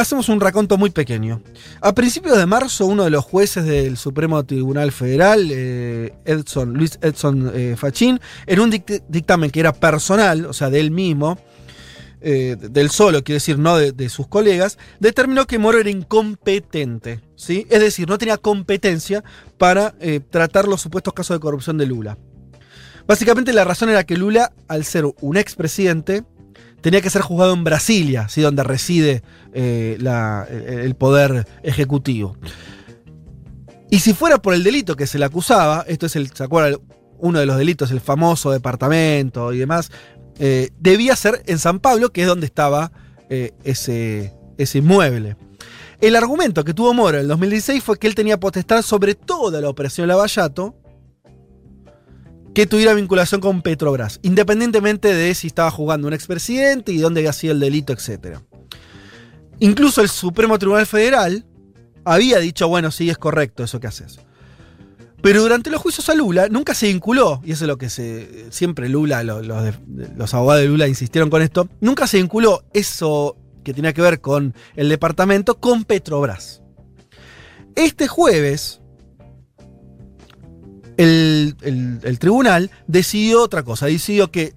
Hacemos 0.00 0.28
un 0.28 0.40
raconto 0.40 0.76
muy 0.78 0.90
pequeño. 0.90 1.42
A 1.80 1.94
principios 1.94 2.36
de 2.38 2.46
marzo, 2.46 2.86
uno 2.86 3.04
de 3.04 3.10
los 3.10 3.24
jueces 3.24 3.64
del 3.64 3.96
Supremo 3.96 4.44
Tribunal 4.44 4.92
Federal, 4.92 5.48
eh, 5.50 6.12
Edson, 6.24 6.74
Luis 6.74 6.98
Edson 7.02 7.50
eh, 7.54 7.76
Fachín, 7.76 8.20
en 8.46 8.60
un 8.60 8.70
dict- 8.72 9.04
dictamen 9.08 9.50
que 9.50 9.60
era 9.60 9.72
personal, 9.72 10.46
o 10.46 10.52
sea, 10.52 10.70
de 10.70 10.80
él 10.80 10.90
mismo, 10.90 11.38
eh, 12.20 12.56
del 12.58 12.90
solo, 12.90 13.24
quiere 13.24 13.36
decir, 13.36 13.58
no 13.58 13.76
de, 13.76 13.92
de 13.92 14.08
sus 14.08 14.28
colegas, 14.28 14.78
determinó 15.00 15.46
que 15.46 15.58
Moro 15.58 15.78
era 15.78 15.90
incompetente. 15.90 17.20
¿sí? 17.36 17.66
Es 17.70 17.80
decir, 17.80 18.08
no 18.08 18.18
tenía 18.18 18.38
competencia 18.38 19.24
para 19.58 19.94
eh, 20.00 20.20
tratar 20.30 20.68
los 20.68 20.80
supuestos 20.80 21.14
casos 21.14 21.36
de 21.36 21.40
corrupción 21.40 21.78
de 21.78 21.86
Lula. 21.86 22.18
Básicamente 23.06 23.52
la 23.52 23.64
razón 23.64 23.88
era 23.88 24.04
que 24.04 24.16
Lula, 24.16 24.52
al 24.68 24.84
ser 24.84 25.04
un 25.20 25.36
expresidente, 25.36 26.22
tenía 26.82 27.00
que 27.00 27.08
ser 27.08 27.22
juzgado 27.22 27.54
en 27.54 27.64
Brasilia, 27.64 28.28
¿sí? 28.28 28.42
donde 28.42 28.62
reside 28.64 29.22
eh, 29.54 29.96
el 29.98 30.94
poder 30.96 31.46
ejecutivo. 31.62 32.36
Y 33.88 34.00
si 34.00 34.14
fuera 34.14 34.40
por 34.40 34.54
el 34.54 34.64
delito 34.64 34.96
que 34.96 35.06
se 35.06 35.18
le 35.18 35.24
acusaba, 35.24 35.84
esto 35.86 36.06
es 36.06 36.16
el, 36.16 36.30
¿se 36.32 36.44
acuerdan? 36.44 36.80
Uno 37.18 37.38
de 37.38 37.46
los 37.46 37.56
delitos, 37.56 37.90
el 37.92 38.00
famoso 38.00 38.50
departamento 38.50 39.52
y 39.52 39.58
demás, 39.58 39.90
eh, 40.38 40.70
debía 40.78 41.14
ser 41.14 41.42
en 41.46 41.58
San 41.58 41.78
Pablo, 41.78 42.10
que 42.10 42.22
es 42.22 42.26
donde 42.26 42.46
estaba 42.46 42.90
eh, 43.30 43.52
ese, 43.64 44.34
ese 44.58 44.78
inmueble. 44.78 45.36
El 46.00 46.16
argumento 46.16 46.64
que 46.64 46.74
tuvo 46.74 46.92
Moro 46.94 47.18
en 47.18 47.22
el 47.22 47.28
2016 47.28 47.84
fue 47.84 47.98
que 47.98 48.08
él 48.08 48.16
tenía 48.16 48.40
potestad 48.40 48.82
sobre 48.82 49.14
toda 49.14 49.60
la 49.60 49.68
operación 49.68 50.08
Lavallato 50.08 50.81
que 52.54 52.66
tuviera 52.66 52.94
vinculación 52.94 53.40
con 53.40 53.62
Petrobras, 53.62 54.20
independientemente 54.22 55.14
de 55.14 55.34
si 55.34 55.46
estaba 55.46 55.70
jugando 55.70 56.08
un 56.08 56.14
expresidente 56.14 56.92
y 56.92 56.98
dónde 56.98 57.20
había 57.20 57.32
sido 57.32 57.54
el 57.54 57.60
delito, 57.60 57.92
etc. 57.92 58.38
Incluso 59.58 60.02
el 60.02 60.08
Supremo 60.08 60.58
Tribunal 60.58 60.86
Federal 60.86 61.46
había 62.04 62.38
dicho, 62.38 62.68
bueno, 62.68 62.90
sí, 62.90 63.08
es 63.08 63.18
correcto 63.18 63.64
eso 63.64 63.80
que 63.80 63.86
haces. 63.86 64.18
Pero 65.22 65.40
durante 65.40 65.70
los 65.70 65.80
juicios 65.80 66.08
a 66.08 66.14
Lula 66.14 66.48
nunca 66.48 66.74
se 66.74 66.88
vinculó, 66.88 67.40
y 67.44 67.52
eso 67.52 67.64
es 67.64 67.68
lo 67.68 67.78
que 67.78 67.88
se, 67.88 68.50
siempre 68.50 68.88
Lula, 68.88 69.22
los 69.22 70.34
abogados 70.34 70.62
de 70.62 70.68
Lula 70.68 70.88
insistieron 70.88 71.30
con 71.30 71.42
esto, 71.42 71.68
nunca 71.80 72.08
se 72.08 72.16
vinculó 72.16 72.64
eso 72.72 73.36
que 73.62 73.72
tenía 73.72 73.92
que 73.92 74.02
ver 74.02 74.20
con 74.20 74.54
el 74.74 74.88
departamento 74.88 75.60
con 75.60 75.84
Petrobras. 75.84 76.62
Este 77.76 78.08
jueves, 78.08 78.81
el, 81.60 82.18
tribunal 82.18 82.70
decidió 82.86 83.42
otra 83.42 83.62
cosa, 83.62 83.86
decidió 83.86 84.30
que 84.30 84.54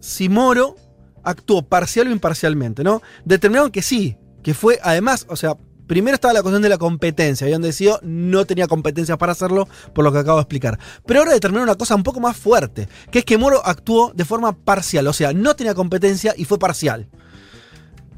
si 0.00 0.28
Moro 0.28 0.76
actuó 1.22 1.62
parcial 1.62 2.08
o 2.08 2.10
imparcialmente, 2.10 2.84
¿no? 2.84 3.02
Determinaron 3.24 3.70
que 3.70 3.82
sí, 3.82 4.16
que 4.42 4.54
fue 4.54 4.78
además, 4.82 5.26
o 5.28 5.36
sea, 5.36 5.56
primero 5.86 6.14
estaba 6.14 6.34
la 6.34 6.42
cuestión 6.42 6.62
de 6.62 6.68
la 6.68 6.78
competencia, 6.78 7.44
habían 7.46 7.62
decidido 7.62 7.98
no 8.02 8.44
tenía 8.44 8.68
competencia 8.68 9.16
para 9.18 9.32
hacerlo, 9.32 9.68
por 9.94 10.04
lo 10.04 10.12
que 10.12 10.18
acabo 10.18 10.38
de 10.38 10.42
explicar. 10.42 10.78
Pero 11.06 11.20
ahora 11.20 11.32
determinaron 11.32 11.68
una 11.68 11.78
cosa 11.78 11.96
un 11.96 12.02
poco 12.04 12.20
más 12.20 12.36
fuerte, 12.36 12.88
que 13.10 13.20
es 13.20 13.24
que 13.24 13.38
Moro 13.38 13.60
actuó 13.64 14.12
de 14.14 14.24
forma 14.24 14.52
parcial, 14.52 15.06
o 15.06 15.12
sea, 15.12 15.32
no 15.32 15.56
tenía 15.56 15.74
competencia 15.74 16.34
y 16.36 16.44
fue 16.44 16.58
parcial. 16.58 17.08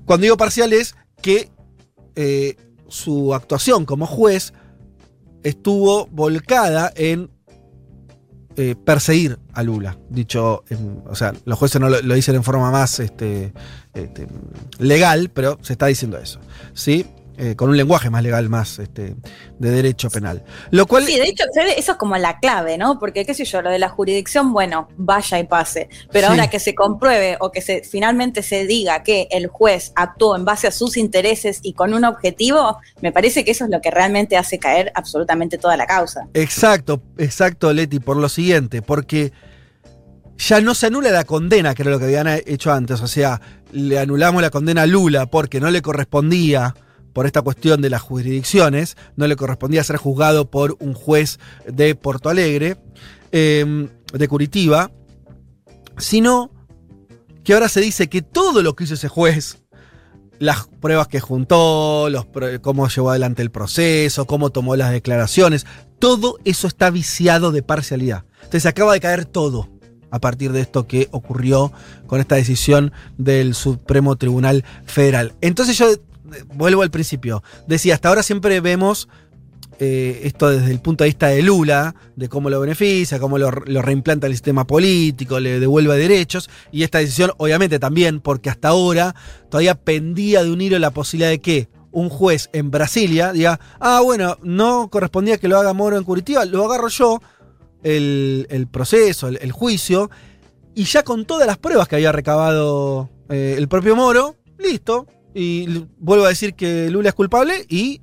Cuando 0.04 0.24
digo 0.24 0.36
parcial 0.36 0.72
es 0.72 0.96
que 1.22 1.50
eh, 2.16 2.56
su 2.88 3.32
actuación 3.34 3.84
como 3.84 4.06
juez 4.06 4.52
estuvo 5.42 6.06
volcada 6.06 6.92
en 6.96 7.30
eh, 8.62 8.74
perseguir 8.76 9.38
a 9.54 9.62
Lula. 9.62 9.96
Dicho, 10.10 10.64
en- 10.68 11.02
o 11.06 11.14
sea, 11.14 11.32
los 11.46 11.58
jueces 11.58 11.80
no 11.80 11.88
lo, 11.88 12.02
lo 12.02 12.14
dicen 12.14 12.34
en 12.34 12.44
forma 12.44 12.70
más 12.70 13.00
este, 13.00 13.54
este, 13.94 14.26
legal, 14.78 15.30
pero 15.32 15.58
se 15.62 15.72
está 15.72 15.86
diciendo 15.86 16.18
eso. 16.18 16.40
¿Sí? 16.74 17.06
Eh, 17.42 17.56
con 17.56 17.70
un 17.70 17.76
lenguaje 17.78 18.10
más 18.10 18.22
legal, 18.22 18.50
más 18.50 18.78
este, 18.78 19.16
de 19.58 19.70
derecho 19.70 20.10
penal. 20.10 20.44
Lo 20.72 20.86
cual. 20.86 21.06
Sí, 21.06 21.16
de 21.16 21.24
hecho, 21.24 21.44
eso 21.74 21.92
es 21.92 21.98
como 21.98 22.18
la 22.18 22.38
clave, 22.38 22.76
¿no? 22.76 22.98
Porque, 22.98 23.24
qué 23.24 23.32
sé 23.32 23.46
yo, 23.46 23.62
lo 23.62 23.70
de 23.70 23.78
la 23.78 23.88
jurisdicción, 23.88 24.52
bueno, 24.52 24.88
vaya 24.98 25.38
y 25.38 25.44
pase. 25.44 25.88
Pero 26.12 26.26
Sí. 26.26 26.32
ahora 26.32 26.50
que 26.50 26.60
se 26.60 26.74
compruebe 26.74 27.38
o 27.40 27.50
que 27.50 27.62
se 27.62 27.82
finalmente 27.82 28.42
se 28.42 28.66
diga 28.66 29.02
que 29.02 29.26
el 29.30 29.46
juez 29.46 29.92
actuó 29.96 30.36
en 30.36 30.44
base 30.44 30.66
a 30.66 30.70
sus 30.70 30.98
intereses 30.98 31.60
y 31.62 31.72
con 31.72 31.94
un 31.94 32.04
objetivo, 32.04 32.76
me 33.00 33.10
parece 33.10 33.42
que 33.42 33.52
eso 33.52 33.64
es 33.64 33.70
lo 33.70 33.80
que 33.80 33.90
realmente 33.90 34.36
hace 34.36 34.58
caer 34.58 34.92
absolutamente 34.94 35.56
toda 35.56 35.78
la 35.78 35.86
causa. 35.86 36.28
Exacto, 36.34 37.00
exacto, 37.16 37.72
Leti, 37.72 38.00
por 38.00 38.18
lo 38.18 38.28
siguiente, 38.28 38.82
porque 38.82 39.32
ya 40.36 40.60
no 40.60 40.74
se 40.74 40.88
anula 40.88 41.10
la 41.10 41.24
condena, 41.24 41.74
que 41.74 41.84
era 41.84 41.90
lo 41.90 41.98
que 41.98 42.04
habían 42.04 42.28
hecho 42.44 42.70
antes. 42.70 43.00
O 43.00 43.06
sea, 43.06 43.40
le 43.72 43.98
anulamos 43.98 44.42
la 44.42 44.50
condena 44.50 44.82
a 44.82 44.86
Lula 44.86 45.24
porque 45.24 45.58
no 45.58 45.70
le 45.70 45.80
correspondía, 45.80 46.74
por 47.12 47.26
esta 47.26 47.42
cuestión 47.42 47.82
de 47.82 47.90
las 47.90 48.02
jurisdicciones, 48.02 48.96
no 49.16 49.26
le 49.26 49.36
correspondía 49.36 49.84
ser 49.84 49.96
juzgado 49.96 50.50
por 50.50 50.76
un 50.80 50.94
juez 50.94 51.38
de 51.66 51.94
Porto 51.94 52.28
Alegre, 52.28 52.76
eh, 53.32 53.88
de 54.12 54.28
Curitiba, 54.28 54.90
sino 55.98 56.50
que 57.44 57.54
ahora 57.54 57.68
se 57.68 57.80
dice 57.80 58.08
que 58.08 58.22
todo 58.22 58.62
lo 58.62 58.74
que 58.74 58.84
hizo 58.84 58.94
ese 58.94 59.08
juez, 59.08 59.58
las 60.38 60.66
pruebas 60.80 61.08
que 61.08 61.20
juntó, 61.20 62.08
cómo 62.62 62.88
llevó 62.88 63.10
adelante 63.10 63.42
el 63.42 63.50
proceso, 63.50 64.26
cómo 64.26 64.50
tomó 64.50 64.76
las 64.76 64.90
declaraciones, 64.90 65.66
todo 65.98 66.38
eso 66.44 66.66
está 66.66 66.90
viciado 66.90 67.52
de 67.52 67.62
parcialidad. 67.62 68.24
Entonces 68.36 68.66
acaba 68.66 68.94
de 68.94 69.00
caer 69.00 69.26
todo 69.26 69.68
a 70.10 70.18
partir 70.18 70.52
de 70.52 70.60
esto 70.60 70.86
que 70.86 71.08
ocurrió 71.12 71.72
con 72.06 72.20
esta 72.20 72.34
decisión 72.34 72.92
del 73.16 73.54
Supremo 73.54 74.16
Tribunal 74.16 74.64
Federal. 74.84 75.34
Entonces 75.40 75.78
yo 75.78 75.86
vuelvo 76.54 76.82
al 76.82 76.90
principio. 76.90 77.42
Decía, 77.66 77.94
hasta 77.94 78.08
ahora 78.08 78.22
siempre 78.22 78.60
vemos 78.60 79.08
eh, 79.78 80.20
esto 80.24 80.50
desde 80.50 80.70
el 80.70 80.80
punto 80.80 81.04
de 81.04 81.08
vista 81.08 81.28
de 81.28 81.42
Lula, 81.42 81.94
de 82.14 82.28
cómo 82.28 82.50
lo 82.50 82.60
beneficia, 82.60 83.18
cómo 83.18 83.38
lo, 83.38 83.50
lo 83.50 83.80
reimplanta 83.80 84.26
el 84.26 84.34
sistema 84.34 84.66
político, 84.66 85.40
le 85.40 85.58
devuelve 85.58 85.96
derechos, 85.96 86.50
y 86.70 86.82
esta 86.82 86.98
decisión 86.98 87.32
obviamente 87.38 87.78
también, 87.78 88.20
porque 88.20 88.50
hasta 88.50 88.68
ahora 88.68 89.14
todavía 89.48 89.74
pendía 89.74 90.44
de 90.44 90.52
un 90.52 90.60
hilo 90.60 90.78
la 90.78 90.90
posibilidad 90.90 91.30
de 91.30 91.40
que 91.40 91.68
un 91.92 92.10
juez 92.10 92.50
en 92.52 92.70
Brasilia 92.70 93.32
diga, 93.32 93.58
ah, 93.80 94.02
bueno, 94.04 94.36
no 94.42 94.88
correspondía 94.90 95.38
que 95.38 95.48
lo 95.48 95.58
haga 95.58 95.72
Moro 95.72 95.96
en 95.96 96.04
Curitiba, 96.04 96.44
lo 96.44 96.66
agarro 96.66 96.88
yo, 96.88 97.20
el, 97.82 98.68
proceso, 98.70 99.28
el, 99.28 99.38
el 99.40 99.52
juicio, 99.52 100.10
y 100.74 100.84
ya 100.84 101.02
con 101.02 101.24
todas 101.24 101.46
las 101.46 101.56
pruebas 101.56 101.88
que 101.88 101.96
había 101.96 102.12
recabado 102.12 103.08
eh, 103.30 103.54
el 103.56 103.66
propio 103.68 103.96
Moro, 103.96 104.36
listo, 104.58 105.06
y 105.34 105.86
vuelvo 105.98 106.24
a 106.24 106.28
decir 106.28 106.54
que 106.54 106.90
Lula 106.90 107.10
es 107.10 107.14
culpable 107.14 107.66
y 107.68 108.00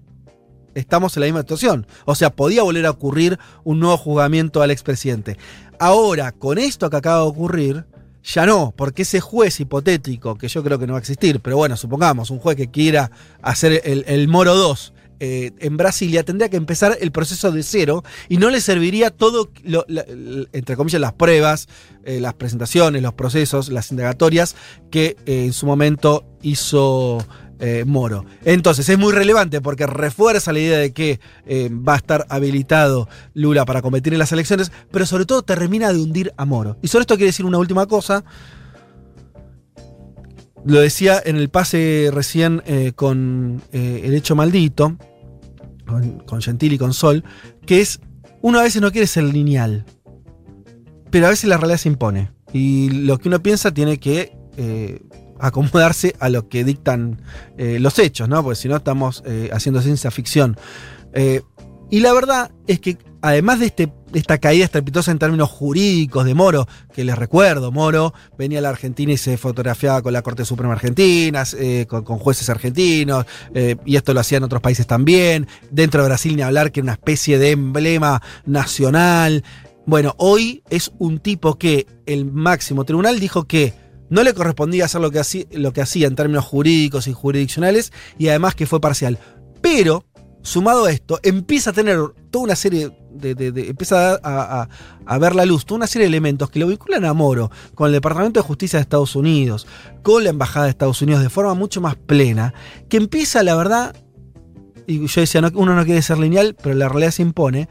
estamos 0.75 1.15
en 1.17 1.21
la 1.21 1.27
misma 1.27 1.41
situación. 1.41 1.87
O 2.05 2.15
sea, 2.15 2.29
podía 2.29 2.63
volver 2.63 2.85
a 2.85 2.91
ocurrir 2.91 3.39
un 3.63 3.79
nuevo 3.79 3.97
juzgamiento 3.97 4.61
al 4.61 4.71
expresidente. 4.71 5.37
Ahora, 5.79 6.31
con 6.31 6.57
esto 6.57 6.89
que 6.89 6.97
acaba 6.97 7.17
de 7.17 7.29
ocurrir, 7.29 7.85
ya 8.23 8.45
no, 8.45 8.73
porque 8.75 9.03
ese 9.03 9.19
juez 9.19 9.59
hipotético, 9.59 10.35
que 10.35 10.47
yo 10.47 10.63
creo 10.63 10.79
que 10.79 10.87
no 10.87 10.93
va 10.93 10.99
a 10.99 11.01
existir, 11.01 11.39
pero 11.39 11.57
bueno, 11.57 11.77
supongamos, 11.77 12.29
un 12.29 12.39
juez 12.39 12.57
que 12.57 12.69
quiera 12.69 13.11
hacer 13.41 13.81
el, 13.85 14.03
el 14.07 14.27
Moro 14.27 14.55
2 14.55 14.93
eh, 15.19 15.51
en 15.59 15.77
Brasilia, 15.77 16.23
tendría 16.23 16.49
que 16.49 16.57
empezar 16.57 16.97
el 17.01 17.11
proceso 17.11 17.51
de 17.51 17.63
cero 17.63 18.03
y 18.29 18.37
no 18.37 18.49
le 18.49 18.61
serviría 18.61 19.09
todo, 19.11 19.49
lo- 19.63 19.85
entre 20.53 20.75
comillas, 20.75 21.01
las 21.01 21.13
pruebas, 21.13 21.67
eh, 22.05 22.19
las 22.19 22.33
presentaciones, 22.35 23.01
los 23.01 23.13
procesos, 23.13 23.69
las 23.69 23.91
indagatorias 23.91 24.55
que 24.91 25.15
eh, 25.25 25.45
en 25.45 25.53
su 25.53 25.65
momento 25.65 26.25
hizo 26.41 27.17
Moro. 27.87 28.23
Entonces 28.45 28.87
es 28.87 28.99
muy 28.99 29.11
relevante 29.11 29.61
porque 29.61 29.87
refuerza 29.87 30.53
la 30.53 30.59
idea 30.59 30.77
de 30.77 30.93
que 30.93 31.19
va 31.71 31.93
a 31.93 31.97
estar 31.97 32.27
habilitado 32.29 33.09
Lula 33.33 33.65
para 33.65 33.81
competir 33.81 34.13
en 34.13 34.19
las 34.19 34.31
elecciones, 34.31 34.71
pero 34.91 35.07
sobre 35.07 35.25
todo 35.25 35.41
termina 35.41 35.91
de 35.91 35.99
hundir 35.99 36.31
a 36.37 36.45
Moro. 36.45 36.77
Y 36.83 36.87
sobre 36.87 37.01
esto 37.01 37.15
quiero 37.15 37.29
decir 37.29 37.47
una 37.47 37.57
última 37.57 37.87
cosa. 37.87 38.23
Lo 40.67 40.81
decía 40.81 41.21
en 41.23 41.37
el 41.37 41.47
pase 41.47 42.09
recién 42.11 42.61
eh, 42.65 42.91
con 42.93 43.61
eh, 43.71 44.01
El 44.03 44.13
Hecho 44.13 44.35
Maldito, 44.35 44.97
con, 45.85 46.41
Gentili 46.41 46.75
y 46.75 46.77
con 46.77 46.93
Sol, 46.93 47.23
que 47.65 47.79
es, 47.79 48.01
uno 48.41 48.59
a 48.59 48.63
veces 48.63 48.81
no 48.81 48.91
quiere 48.91 49.07
ser 49.07 49.23
lineal, 49.23 49.85
pero 51.09 51.27
a 51.27 51.29
veces 51.29 51.49
la 51.49 51.55
realidad 51.55 51.77
se 51.77 51.87
impone. 51.87 52.31
Y 52.51 52.89
lo 52.89 53.17
que 53.17 53.29
uno 53.29 53.41
piensa 53.41 53.73
tiene 53.73 53.97
que 53.97 54.37
eh, 54.57 55.01
acomodarse 55.39 56.17
a 56.19 56.27
lo 56.27 56.49
que 56.49 56.65
dictan 56.65 57.21
los 57.57 57.97
hechos, 57.97 58.27
¿no? 58.27 58.43
Porque 58.43 58.57
si 58.57 58.67
no 58.67 58.75
estamos 58.75 59.23
haciendo 59.53 59.81
ciencia 59.81 60.11
ficción. 60.11 60.57
Y 61.89 61.99
la 62.01 62.11
verdad 62.11 62.51
es 62.65 62.81
que 62.81 62.97
además 63.21 63.59
de, 63.59 63.67
este, 63.67 63.93
esta 64.13 64.37
caída 64.37 64.65
estrepitosa 64.65 65.11
en 65.11 65.19
términos 65.19 65.49
jurídicos 65.49 66.25
de 66.25 66.33
Moro, 66.33 66.67
que 66.93 67.03
les 67.03 67.17
recuerdo, 67.17 67.71
Moro 67.71 68.13
venía 68.37 68.59
a 68.59 68.61
la 68.61 68.69
Argentina 68.69 69.11
y 69.11 69.17
se 69.17 69.37
fotografiaba 69.37 70.01
con 70.01 70.13
la 70.13 70.21
Corte 70.21 70.45
Suprema 70.45 70.73
Argentina, 70.73 71.43
eh, 71.57 71.85
con, 71.87 72.03
jueces 72.03 72.49
argentinos, 72.49 73.25
eh, 73.53 73.75
y 73.85 73.95
esto 73.95 74.13
lo 74.13 74.19
hacían 74.19 74.43
otros 74.43 74.61
países 74.61 74.87
también. 74.87 75.47
Dentro 75.71 76.01
de 76.01 76.07
Brasil 76.07 76.35
ni 76.35 76.41
hablar 76.41 76.71
que 76.71 76.79
era 76.79 76.85
una 76.85 76.93
especie 76.93 77.37
de 77.37 77.51
emblema 77.51 78.21
nacional. 78.45 79.43
Bueno, 79.85 80.15
hoy 80.17 80.63
es 80.69 80.91
un 80.99 81.19
tipo 81.19 81.57
que 81.57 81.87
el 82.05 82.25
máximo 82.25 82.83
tribunal 82.83 83.19
dijo 83.19 83.45
que 83.45 83.73
no 84.09 84.23
le 84.23 84.33
correspondía 84.33 84.85
hacer 84.85 85.01
lo 85.01 85.11
que, 85.11 85.19
hacía, 85.19 85.45
lo 85.51 85.73
que 85.73 85.81
hacía 85.81 86.07
en 86.07 86.15
términos 86.15 86.45
jurídicos 86.45 87.07
y 87.07 87.13
jurisdiccionales 87.13 87.91
y 88.17 88.29
además 88.29 88.55
que 88.55 88.65
fue 88.65 88.79
parcial. 88.79 89.19
Pero, 89.61 90.05
sumado 90.41 90.85
a 90.85 90.91
esto, 90.91 91.19
empieza 91.23 91.71
a 91.71 91.73
tener 91.73 91.99
toda 92.31 92.45
una 92.45 92.55
serie 92.55 92.91
de. 93.17 93.69
empieza 93.69 94.19
a, 94.23 95.17
ver 95.19 95.35
la 95.35 95.45
luz, 95.45 95.65
toda 95.65 95.77
una 95.77 95.87
serie 95.87 96.05
de 96.05 96.09
elementos 96.09 96.49
que 96.49 96.59
lo 96.59 96.67
vinculan 96.67 97.05
a 97.05 97.13
Moro 97.13 97.51
con 97.75 97.87
el 97.87 97.93
Departamento 97.93 98.39
de 98.39 98.47
Justicia 98.47 98.77
de 98.77 98.83
Estados 98.83 99.15
Unidos, 99.15 99.67
con 100.03 100.23
la 100.23 100.29
Embajada 100.29 100.65
de 100.65 100.71
Estados 100.71 101.01
Unidos 101.01 101.21
de 101.21 101.29
forma 101.29 101.53
mucho 101.53 101.81
más 101.81 101.95
plena, 101.95 102.53
que 102.89 102.97
empieza, 102.97 103.43
la 103.43 103.55
verdad. 103.55 103.95
Y 104.85 105.05
yo 105.05 105.21
decía, 105.21 105.41
uno 105.53 105.75
no 105.75 105.83
quiere 105.83 106.01
ser 106.01 106.17
lineal, 106.17 106.55
pero 106.61 106.73
la 106.75 106.87
realidad 106.87 107.11
se 107.11 107.21
impone. 107.21 107.67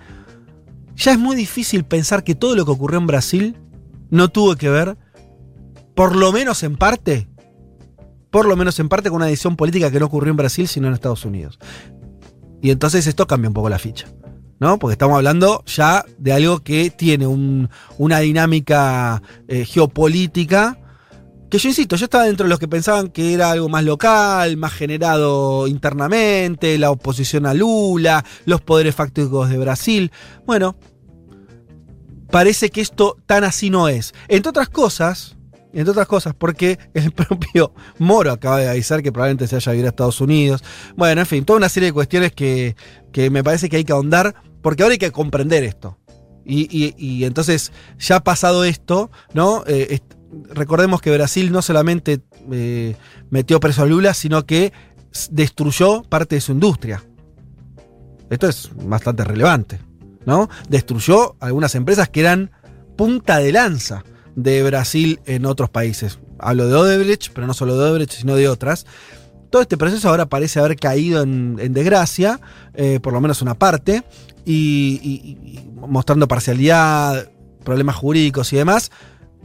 Ya 0.96 1.12
es 1.12 1.18
muy 1.18 1.34
difícil 1.34 1.84
pensar 1.84 2.24
que 2.24 2.34
todo 2.34 2.54
lo 2.54 2.64
que 2.64 2.72
ocurrió 2.72 2.98
en 2.98 3.06
Brasil 3.06 3.56
no 4.10 4.28
tuvo 4.28 4.56
que 4.56 4.68
ver 4.68 4.96
por 5.94 6.14
lo 6.14 6.30
menos 6.30 6.62
en 6.62 6.76
parte, 6.76 7.26
por 8.30 8.46
lo 8.46 8.54
menos 8.54 8.78
en 8.80 8.88
parte 8.88 9.08
con 9.08 9.16
una 9.16 9.26
decisión 9.26 9.56
política 9.56 9.90
que 9.90 9.98
no 9.98 10.06
ocurrió 10.06 10.30
en 10.30 10.36
Brasil, 10.36 10.68
sino 10.68 10.88
en 10.88 10.94
Estados 10.94 11.24
Unidos. 11.24 11.58
Y 12.60 12.70
entonces 12.70 13.06
esto 13.06 13.26
cambia 13.26 13.48
un 13.48 13.54
poco 13.54 13.68
la 13.68 13.78
ficha. 13.78 14.06
¿No? 14.58 14.78
Porque 14.78 14.92
estamos 14.92 15.16
hablando 15.16 15.64
ya 15.66 16.04
de 16.18 16.32
algo 16.32 16.60
que 16.60 16.90
tiene 16.90 17.26
una 17.26 18.18
dinámica 18.20 19.22
eh, 19.48 19.64
geopolítica. 19.64 20.78
Que 21.50 21.58
yo 21.58 21.68
insisto, 21.68 21.94
yo 21.96 22.06
estaba 22.06 22.24
dentro 22.24 22.44
de 22.44 22.50
los 22.50 22.58
que 22.58 22.66
pensaban 22.66 23.08
que 23.08 23.32
era 23.32 23.52
algo 23.52 23.68
más 23.68 23.84
local, 23.84 24.56
más 24.56 24.72
generado 24.72 25.68
internamente, 25.68 26.76
la 26.76 26.90
oposición 26.90 27.46
a 27.46 27.54
Lula, 27.54 28.24
los 28.46 28.60
poderes 28.60 28.94
fácticos 28.94 29.48
de 29.48 29.58
Brasil. 29.58 30.10
Bueno, 30.44 30.76
parece 32.30 32.70
que 32.70 32.80
esto 32.80 33.16
tan 33.26 33.44
así 33.44 33.70
no 33.70 33.88
es. 33.88 34.12
Entre 34.26 34.50
otras 34.50 34.68
cosas, 34.68 35.35
entre 35.76 35.90
otras 35.90 36.08
cosas, 36.08 36.34
porque 36.34 36.78
el 36.94 37.12
propio 37.12 37.74
Moro 37.98 38.32
acaba 38.32 38.58
de 38.58 38.68
avisar 38.68 39.02
que 39.02 39.12
probablemente 39.12 39.46
se 39.46 39.56
haya 39.56 39.74
ido 39.74 39.84
a 39.84 39.88
Estados 39.90 40.22
Unidos. 40.22 40.64
Bueno, 40.96 41.20
en 41.20 41.26
fin, 41.26 41.44
toda 41.44 41.58
una 41.58 41.68
serie 41.68 41.88
de 41.90 41.92
cuestiones 41.92 42.32
que, 42.32 42.74
me 43.30 43.44
parece 43.44 43.68
que 43.68 43.76
hay 43.76 43.84
que 43.84 43.92
ahondar, 43.92 44.34
porque 44.62 44.82
ahora 44.82 44.94
hay 44.94 44.98
que 44.98 45.12
comprender 45.12 45.64
esto. 45.64 45.98
Y, 46.46 47.24
entonces, 47.24 47.72
ya 47.98 48.20
pasado 48.20 48.64
esto, 48.64 49.10
¿no? 49.34 49.64
Eh, 49.66 50.00
recordemos 50.50 51.02
que 51.02 51.10
Brasil 51.10 51.52
no 51.52 51.60
solamente 51.60 52.20
eh, 52.52 52.96
metió 53.30 53.60
preso 53.60 53.82
a 53.82 53.86
Lula, 53.86 54.14
sino 54.14 54.46
que 54.46 54.72
destruyó 55.30 56.04
parte 56.04 56.36
de 56.36 56.40
su 56.40 56.52
industria. 56.52 57.02
Esto 58.30 58.48
es 58.48 58.70
bastante 58.74 59.24
relevante, 59.24 59.80
¿no? 60.24 60.48
Destruyó 60.68 61.36
algunas 61.40 61.74
empresas 61.74 62.08
que 62.08 62.20
eran 62.20 62.50
punta 62.96 63.38
de 63.38 63.52
lanza 63.52 64.04
de 64.36 64.62
Brasil 64.62 65.18
en 65.26 65.46
otros 65.46 65.68
países. 65.70 66.20
Hablo 66.38 66.68
de 66.68 66.74
Odebrecht, 66.74 67.32
pero 67.32 67.48
no 67.48 67.54
solo 67.54 67.76
de 67.76 67.82
Odebrecht, 67.82 68.12
sino 68.12 68.36
de 68.36 68.48
otras. 68.48 68.86
Todo 69.50 69.62
este 69.62 69.76
proceso 69.76 70.08
ahora 70.08 70.26
parece 70.26 70.60
haber 70.60 70.76
caído 70.76 71.22
en, 71.22 71.56
desgracia, 71.72 72.40
eh, 72.74 73.00
por 73.00 73.12
lo 73.12 73.20
menos 73.20 73.42
una 73.42 73.54
parte, 73.54 74.04
y, 74.44 75.48
mostrando 75.74 76.28
parcialidad, 76.28 77.28
problemas 77.64 77.96
jurídicos 77.96 78.52
y 78.52 78.56
demás, 78.56 78.92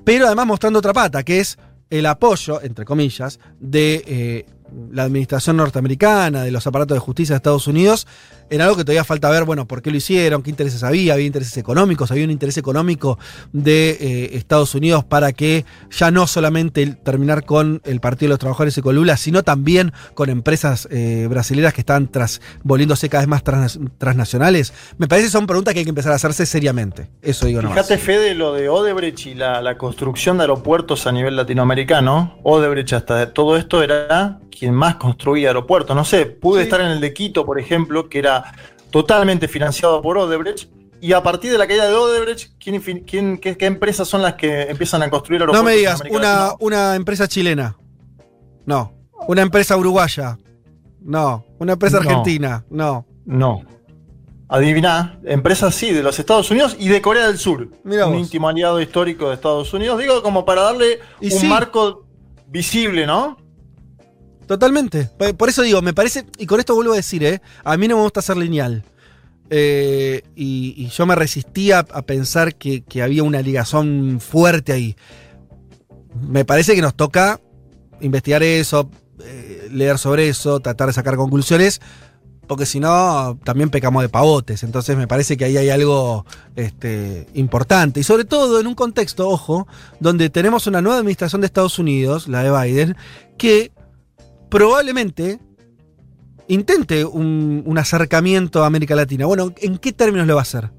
pero 0.03 0.27
además 0.27 0.45
mostrando 0.45 0.79
otra 0.79 0.93
pata, 0.93 1.23
que 1.23 1.39
es 1.39 1.57
el 1.89 2.05
apoyo, 2.05 2.61
entre 2.61 2.85
comillas, 2.85 3.39
de 3.59 4.03
eh, 4.05 4.45
la 4.91 5.03
administración 5.03 5.57
norteamericana, 5.57 6.43
de 6.43 6.51
los 6.51 6.65
aparatos 6.67 6.95
de 6.95 6.99
justicia 6.99 7.33
de 7.33 7.37
Estados 7.37 7.67
Unidos, 7.67 8.07
en 8.51 8.61
algo 8.61 8.75
que 8.75 8.83
todavía 8.83 9.05
falta 9.05 9.29
ver, 9.29 9.45
bueno, 9.45 9.65
por 9.65 9.81
qué 9.81 9.91
lo 9.91 9.97
hicieron, 9.97 10.43
qué 10.43 10.49
intereses 10.49 10.83
había, 10.83 11.13
había 11.13 11.25
intereses 11.25 11.57
económicos, 11.57 12.11
había 12.11 12.25
un 12.25 12.31
interés 12.31 12.57
económico 12.57 13.17
de 13.53 13.91
eh, 13.91 14.29
Estados 14.33 14.75
Unidos 14.75 15.05
para 15.05 15.31
que 15.31 15.65
ya 15.89 16.11
no 16.11 16.27
solamente 16.27 16.85
terminar 17.01 17.45
con 17.45 17.81
el 17.85 18.01
Partido 18.01 18.27
de 18.27 18.33
los 18.33 18.39
Trabajadores 18.39 18.77
y 18.77 18.81
con 18.81 18.93
Lula, 18.93 19.15
sino 19.15 19.43
también 19.43 19.93
con 20.13 20.29
empresas 20.29 20.87
eh, 20.91 21.29
que 21.73 21.81
están 21.81 22.11
tras, 22.11 22.41
volviéndose 22.63 23.07
cada 23.07 23.21
vez 23.21 23.29
más 23.29 23.43
transnacionales. 23.97 24.73
Me 24.97 25.07
parece 25.07 25.27
que 25.27 25.31
son 25.31 25.47
preguntas 25.47 25.73
que 25.73 25.79
hay 25.79 25.85
que 25.85 25.89
empezar 25.89 26.11
a 26.11 26.15
hacerse 26.15 26.45
seriamente. 26.45 27.09
Eso 27.21 27.45
digo 27.45 27.61
nomás. 27.61 27.77
Fíjate, 27.77 27.97
Fede, 27.97 28.35
lo 28.35 28.53
de 28.53 28.67
Odebrecht 28.67 29.27
y 29.27 29.33
la, 29.33 29.61
la 29.61 29.77
construcción 29.77 30.37
de 30.37 30.43
aeropuertos 30.43 31.07
a 31.07 31.13
nivel 31.13 31.37
latinoamericano. 31.37 32.37
Odebrecht 32.43 32.93
hasta 32.93 33.33
todo 33.33 33.55
esto 33.55 33.81
era 33.81 34.41
quien 34.61 34.75
más 34.75 34.97
construía 34.97 35.47
aeropuertos. 35.47 35.95
No 35.95 36.05
sé, 36.05 36.27
pude 36.27 36.61
estar 36.61 36.79
en 36.81 36.91
el 36.91 37.01
de 37.01 37.15
Quito, 37.15 37.47
por 37.47 37.59
ejemplo, 37.59 38.07
que 38.07 38.19
era 38.19 38.53
totalmente 38.91 39.47
financiado 39.47 40.03
por 40.03 40.19
Odebrecht. 40.19 40.69
Y 41.01 41.13
a 41.13 41.23
partir 41.23 41.51
de 41.51 41.57
la 41.57 41.65
caída 41.65 41.87
de 41.87 41.95
Odebrecht, 41.95 42.51
¿quién, 42.59 43.39
qué, 43.39 43.65
empresas 43.65 44.07
son 44.07 44.21
las 44.21 44.35
que 44.35 44.69
empiezan 44.69 45.01
a 45.01 45.09
construir 45.09 45.41
aeropuertos? 45.41 45.63
No 45.63 45.67
me 45.67 45.75
digas, 45.75 46.03
una, 46.11 46.51
una 46.59 46.95
empresa 46.95 47.27
chilena. 47.27 47.75
No. 48.67 48.93
Una 49.27 49.41
empresa 49.41 49.75
uruguaya. 49.75 50.37
No. 51.01 51.43
Una 51.57 51.73
empresa 51.73 51.97
argentina. 51.97 52.63
No. 52.69 53.07
No. 53.25 53.63
Adivina, 54.47 55.19
empresas 55.23 55.73
sí, 55.73 55.91
de 55.91 56.03
los 56.03 56.19
Estados 56.19 56.51
Unidos 56.51 56.77
y 56.77 56.87
de 56.89 57.01
Corea 57.01 57.25
del 57.25 57.39
Sur. 57.39 57.67
un 57.83 58.15
íntimo 58.15 58.47
aliado 58.47 58.79
histórico 58.79 59.29
de 59.29 59.33
Estados 59.33 59.73
Unidos. 59.73 59.97
Digo, 59.97 60.21
como 60.21 60.45
para 60.45 60.61
darle 60.61 60.99
un 61.19 61.49
marco 61.49 62.05
visible, 62.45 63.07
¿no? 63.07 63.40
Totalmente. 64.51 65.09
Por 65.37 65.47
eso 65.47 65.61
digo, 65.61 65.81
me 65.81 65.93
parece, 65.93 66.25
y 66.37 66.45
con 66.45 66.59
esto 66.59 66.75
vuelvo 66.75 66.91
a 66.91 66.97
decir, 66.97 67.23
¿eh? 67.23 67.41
a 67.63 67.77
mí 67.77 67.87
no 67.87 67.95
me 67.95 68.03
gusta 68.03 68.21
ser 68.21 68.35
lineal. 68.35 68.83
Eh, 69.49 70.23
y, 70.35 70.89
yo 70.89 71.05
me 71.05 71.15
resistía 71.15 71.79
a 71.79 72.01
pensar 72.01 72.55
que, 72.55 72.83
había 73.01 73.23
una 73.23 73.41
ligazón 73.41 74.19
fuerte 74.19 74.73
ahí. 74.73 74.97
Me 76.19 76.43
parece 76.43 76.75
que 76.75 76.81
nos 76.81 76.95
toca 76.95 77.39
investigar 78.01 78.43
eso, 78.43 78.91
eh, 79.23 79.69
leer 79.71 79.97
sobre 79.97 80.27
eso, 80.27 80.59
tratar 80.59 80.87
de 80.87 80.93
sacar 80.95 81.15
conclusiones, 81.15 81.79
porque 82.45 82.65
si 82.65 82.81
no, 82.81 83.39
también 83.45 83.69
pecamos 83.69 84.03
de 84.03 84.09
pavotes. 84.09 84.63
Entonces 84.63 84.97
me 84.97 85.07
parece 85.07 85.37
que 85.37 85.45
ahí 85.45 85.55
hay 85.55 85.69
algo 85.69 86.25
este, 86.57 87.25
importante. 87.35 88.01
Y 88.01 88.03
sobre 88.03 88.25
todo 88.25 88.59
en 88.59 88.67
un 88.67 88.75
contexto, 88.75 89.29
ojo, 89.29 89.65
donde 90.01 90.29
tenemos 90.29 90.67
una 90.67 90.81
nueva 90.81 90.97
administración 90.97 91.39
de 91.39 91.45
Estados 91.47 91.79
Unidos, 91.79 92.27
la 92.27 92.43
de 92.43 92.51
Biden, 92.51 92.97
que 93.37 93.71
probablemente 94.51 95.39
intente 96.47 97.05
un, 97.05 97.75
acercamiento 97.77 98.63
a 98.63 98.67
América 98.67 98.95
Latina. 98.95 99.25
Bueno, 99.25 99.53
¿en 99.57 99.77
qué 99.77 99.93
términos 99.93 100.27
lo 100.27 100.35
va 100.35 100.41
a 100.41 100.43
hacer? 100.43 100.69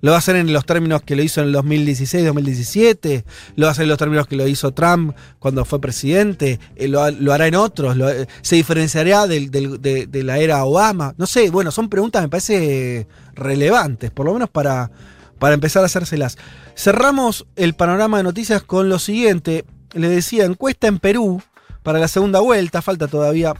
¿Lo 0.00 0.12
va 0.12 0.16
a 0.16 0.20
hacer 0.20 0.36
en 0.36 0.50
los 0.50 0.64
términos 0.64 1.02
que 1.02 1.16
lo 1.16 1.22
hizo 1.22 1.42
en 1.42 1.48
el 1.48 1.52
2016, 1.52 2.24
2017? 2.24 3.24
¿Lo 3.56 3.66
va 3.66 3.70
a 3.70 3.72
hacer 3.72 3.82
en 3.82 3.88
los 3.90 3.98
términos 3.98 4.26
que 4.28 4.36
lo 4.36 4.46
hizo 4.46 4.72
Trump 4.72 5.14
cuando 5.40 5.64
fue 5.64 5.80
presidente? 5.80 6.60
Eh, 6.76 6.88
¿Lo, 6.88 7.02
hará 7.32 7.48
en 7.48 7.56
otros? 7.56 7.96
¿Se 8.40 8.56
diferenciará 8.56 9.26
de, 9.26 10.08
la 10.24 10.38
era 10.38 10.64
Obama? 10.64 11.12
No 11.18 11.26
sé, 11.26 11.50
bueno, 11.50 11.72
son 11.72 11.90
preguntas, 11.90 12.22
me 12.22 12.28
parece, 12.28 13.08
relevantes, 13.34 14.12
por 14.12 14.24
lo 14.24 14.32
menos 14.32 14.48
para, 14.48 14.90
para 15.40 15.54
empezar 15.54 15.82
a 15.82 15.86
hacérselas. 15.86 16.38
Cerramos 16.76 17.46
el 17.56 17.74
panorama 17.74 18.18
de 18.18 18.22
noticias 18.22 18.62
con 18.62 18.88
lo 18.88 19.00
siguiente. 19.00 19.64
Le 19.92 20.08
decía, 20.08 20.44
encuesta 20.44 20.86
en 20.86 21.00
Perú 21.00 21.42
para 21.82 21.98
la 21.98 22.08
segunda 22.08 22.40
vuelta. 22.40 22.82
Falta 22.82 23.08
todavía 23.08 23.54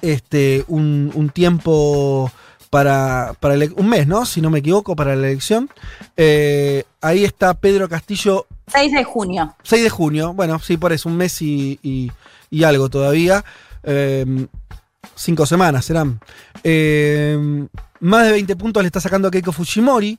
este, 0.00 0.64
un, 0.68 1.30
tiempo 1.32 2.30
para, 2.70 3.34
para 3.40 3.54
un 3.76 3.88
mes, 3.88 4.06
¿no? 4.06 4.26
Si 4.26 4.40
no 4.40 4.50
me 4.50 4.58
equivoco, 4.58 4.96
para 4.96 5.16
la 5.16 5.28
elección. 5.28 5.70
Eh, 6.16 6.84
ahí 7.00 7.24
está 7.24 7.54
Pedro 7.54 7.88
Castillo. 7.88 8.46
6 8.68 8.92
de 8.92 9.04
junio. 9.04 9.54
6 9.62 9.82
de 9.82 9.90
junio, 9.90 10.32
bueno, 10.34 10.58
sí, 10.58 10.76
por 10.76 10.92
eso, 10.92 11.08
un 11.08 11.16
mes 11.16 11.40
y, 11.42 12.10
algo 12.64 12.88
todavía. 12.88 13.44
Eh, 13.82 14.46
cinco 15.14 15.46
semanas 15.46 15.84
serán. 15.84 16.20
Eh, 16.64 17.66
más 18.00 18.26
de 18.26 18.32
20 18.32 18.56
puntos 18.56 18.82
le 18.82 18.88
está 18.88 19.00
sacando 19.00 19.28
a 19.28 19.30
Keiko 19.30 19.52
Fujimori. 19.52 20.18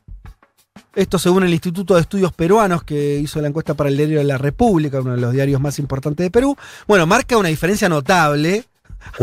Esto 0.96 1.18
según 1.18 1.44
el 1.44 1.52
Instituto 1.52 1.96
de 1.96 2.02
Estudios 2.02 2.34
Peruanos 2.34 2.84
que 2.84 3.18
hizo 3.18 3.42
la 3.42 3.48
encuesta 3.48 3.74
para 3.74 3.90
el 3.90 3.98
diario 3.98 4.20
de 4.20 4.26
la 4.26 4.38
República, 4.38 5.02
uno 5.02 5.16
de 5.16 5.22
los 5.22 5.34
diarios 5.34 5.60
más 5.60 5.80
importantes 5.80 6.24
de 6.24 6.30
Perú. 6.30 6.56
Bueno, 6.88 7.08
marca 7.08 7.36
una 7.36 7.50
diferencia 7.50 7.90
notable. 7.90 8.66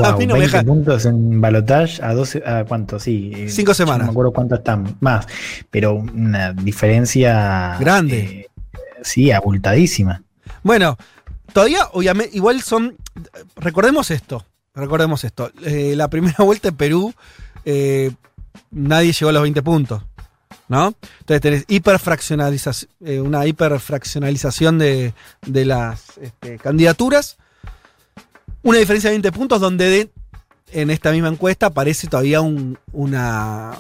a 0.03 0.17
mí 0.17 0.27
no 0.27 0.35
20 0.35 0.57
me 0.57 0.65
puntos 0.65 1.07
en 1.07 1.41
balotage 1.41 2.03
a 2.03 2.13
12, 2.13 2.43
a 2.45 2.65
cuánto, 2.65 2.99
sí. 2.99 3.31
Eh, 3.35 3.49
Cinco 3.49 3.73
semanas. 3.73 4.01
No 4.01 4.07
me 4.07 4.11
acuerdo 4.11 4.33
cuánto 4.33 4.57
están 4.57 4.97
más, 4.99 5.27
pero 5.71 5.95
una 5.95 6.53
diferencia 6.53 7.77
grande. 7.79 8.19
Eh, 8.19 8.49
sí, 9.03 9.31
abultadísima. 9.31 10.25
Bueno, 10.65 10.99
todavía, 11.53 11.87
obviamente, 11.93 12.37
igual 12.37 12.63
son. 12.63 12.97
Recordemos 13.55 14.11
esto. 14.11 14.45
Recordemos 14.75 15.23
esto. 15.23 15.53
Eh, 15.65 15.95
la 15.95 16.09
primera 16.09 16.43
vuelta 16.45 16.69
en 16.69 16.75
Perú, 16.75 17.15
nadie 18.73 19.13
llegó 19.13 19.29
a 19.29 19.33
los 19.33 19.43
20 19.43 19.63
puntos. 19.63 20.03
¿No? 20.71 20.95
Entonces 21.19 21.41
tenés 21.43 21.65
hiperfraccionalización, 21.67 22.91
eh, 23.05 23.21
una 23.21 23.45
hiperfraccionalización 23.45 24.79
de, 24.79 25.13
las 25.43 26.17
este, 26.19 26.59
candidaturas. 26.59 27.37
Una 28.63 28.79
diferencia 28.79 29.11
de 29.11 29.15
20 29.15 29.33
puntos 29.33 29.61
donde 29.61 30.11
en 30.73 30.91
esta 30.91 31.11
misma 31.11 31.29
encuesta 31.29 31.67
aparece 31.67 32.07
todavía 32.07 32.41
una 32.41 33.73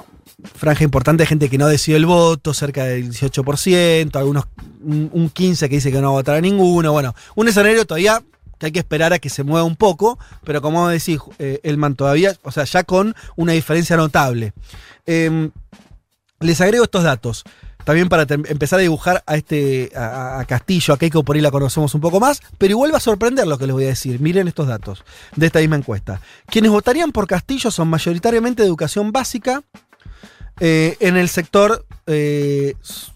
franja 0.56 0.82
importante 0.82 1.22
de 1.22 1.28
gente 1.28 1.48
que 1.48 1.58
no 1.58 1.68
decidió 1.68 1.96
el 1.96 2.06
voto, 2.06 2.52
cerca 2.52 2.84
del 2.84 3.10
18%, 3.10 4.16
algunos 4.16 4.44
un, 4.82 5.10
un 5.12 5.30
15 5.30 5.68
que 5.68 5.76
dice 5.76 5.92
que 5.92 6.00
no 6.00 6.08
va 6.08 6.08
a 6.08 6.20
votar 6.20 6.36
a 6.36 6.40
ninguno. 6.40 6.90
Bueno, 6.90 7.14
un 7.36 7.46
escenario 7.46 7.86
todavía 7.86 8.20
que 8.58 8.66
hay 8.66 8.72
que 8.72 8.80
esperar 8.80 9.12
a 9.12 9.20
que 9.20 9.30
se 9.30 9.44
mueva 9.44 9.64
un 9.64 9.76
poco, 9.76 10.18
pero 10.42 10.60
como 10.60 10.88
decís, 10.88 11.20
eh, 11.38 11.60
Elman 11.62 11.94
todavía, 11.94 12.36
o 12.42 12.50
sea, 12.50 12.64
ya 12.64 12.82
con 12.82 13.14
una 13.36 13.52
diferencia 13.52 13.96
notable. 13.96 14.52
Em, 15.06 15.52
les 16.40 16.60
agrego 16.60 16.84
estos 16.84 17.04
datos. 17.04 17.44
También 17.84 18.10
para 18.10 18.22
empezar 18.28 18.78
a 18.78 18.82
dibujar 18.82 19.22
a 19.26 19.36
este 19.36 19.90
a, 19.96 20.40
a 20.40 20.44
Castillo, 20.44 20.92
a 20.92 20.98
Keiko 20.98 21.22
por 21.24 21.34
ahí 21.36 21.42
la 21.42 21.50
conocemos 21.50 21.94
un 21.94 22.00
poco 22.02 22.20
más, 22.20 22.42
pero 22.58 22.72
igual 22.72 22.92
va 22.92 22.98
a 22.98 23.00
sorprender 23.00 23.46
lo 23.46 23.56
que 23.56 23.66
les 23.66 23.72
voy 23.74 23.84
a 23.84 23.88
decir. 23.88 24.20
Miren 24.20 24.48
estos 24.48 24.66
datos 24.68 25.02
de 25.34 25.46
esta 25.46 25.60
misma 25.60 25.76
encuesta. 25.76 26.20
Quienes 26.46 26.70
votarían 26.70 27.10
por 27.10 27.26
Castillo 27.26 27.70
son 27.70 27.88
mayoritariamente 27.88 28.62
de 28.62 28.68
educación 28.68 29.12
básica, 29.12 29.62
eh, 30.60 30.96
en 31.00 31.16
el 31.16 31.30
sector 31.30 31.86
eh, 32.06 32.74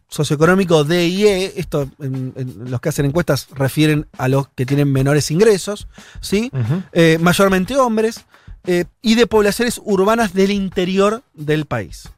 socioeconómico 0.09 0.85
D 0.85 1.09
y 1.09 1.27
E, 1.27 1.53
esto 1.57 1.91
en- 2.01 2.33
en 2.37 2.71
los 2.71 2.81
que 2.81 2.89
hacen 2.89 3.05
encuestas 3.05 3.49
refieren 3.55 4.07
a 4.17 4.29
los 4.29 4.49
que 4.49 4.65
tienen 4.65 4.91
menores 4.91 5.31
ingresos, 5.31 5.89
¿sí? 6.23 6.51
Eh, 6.93 7.19
mayormente 7.21 7.77
hombres, 7.77 8.25
eh, 8.67 8.87
y 9.03 9.15
de 9.17 9.27
poblaciones 9.27 9.79
urbanas 9.85 10.33
del 10.33 10.53
interior 10.53 11.23
del 11.35 11.67
país. 11.67 12.09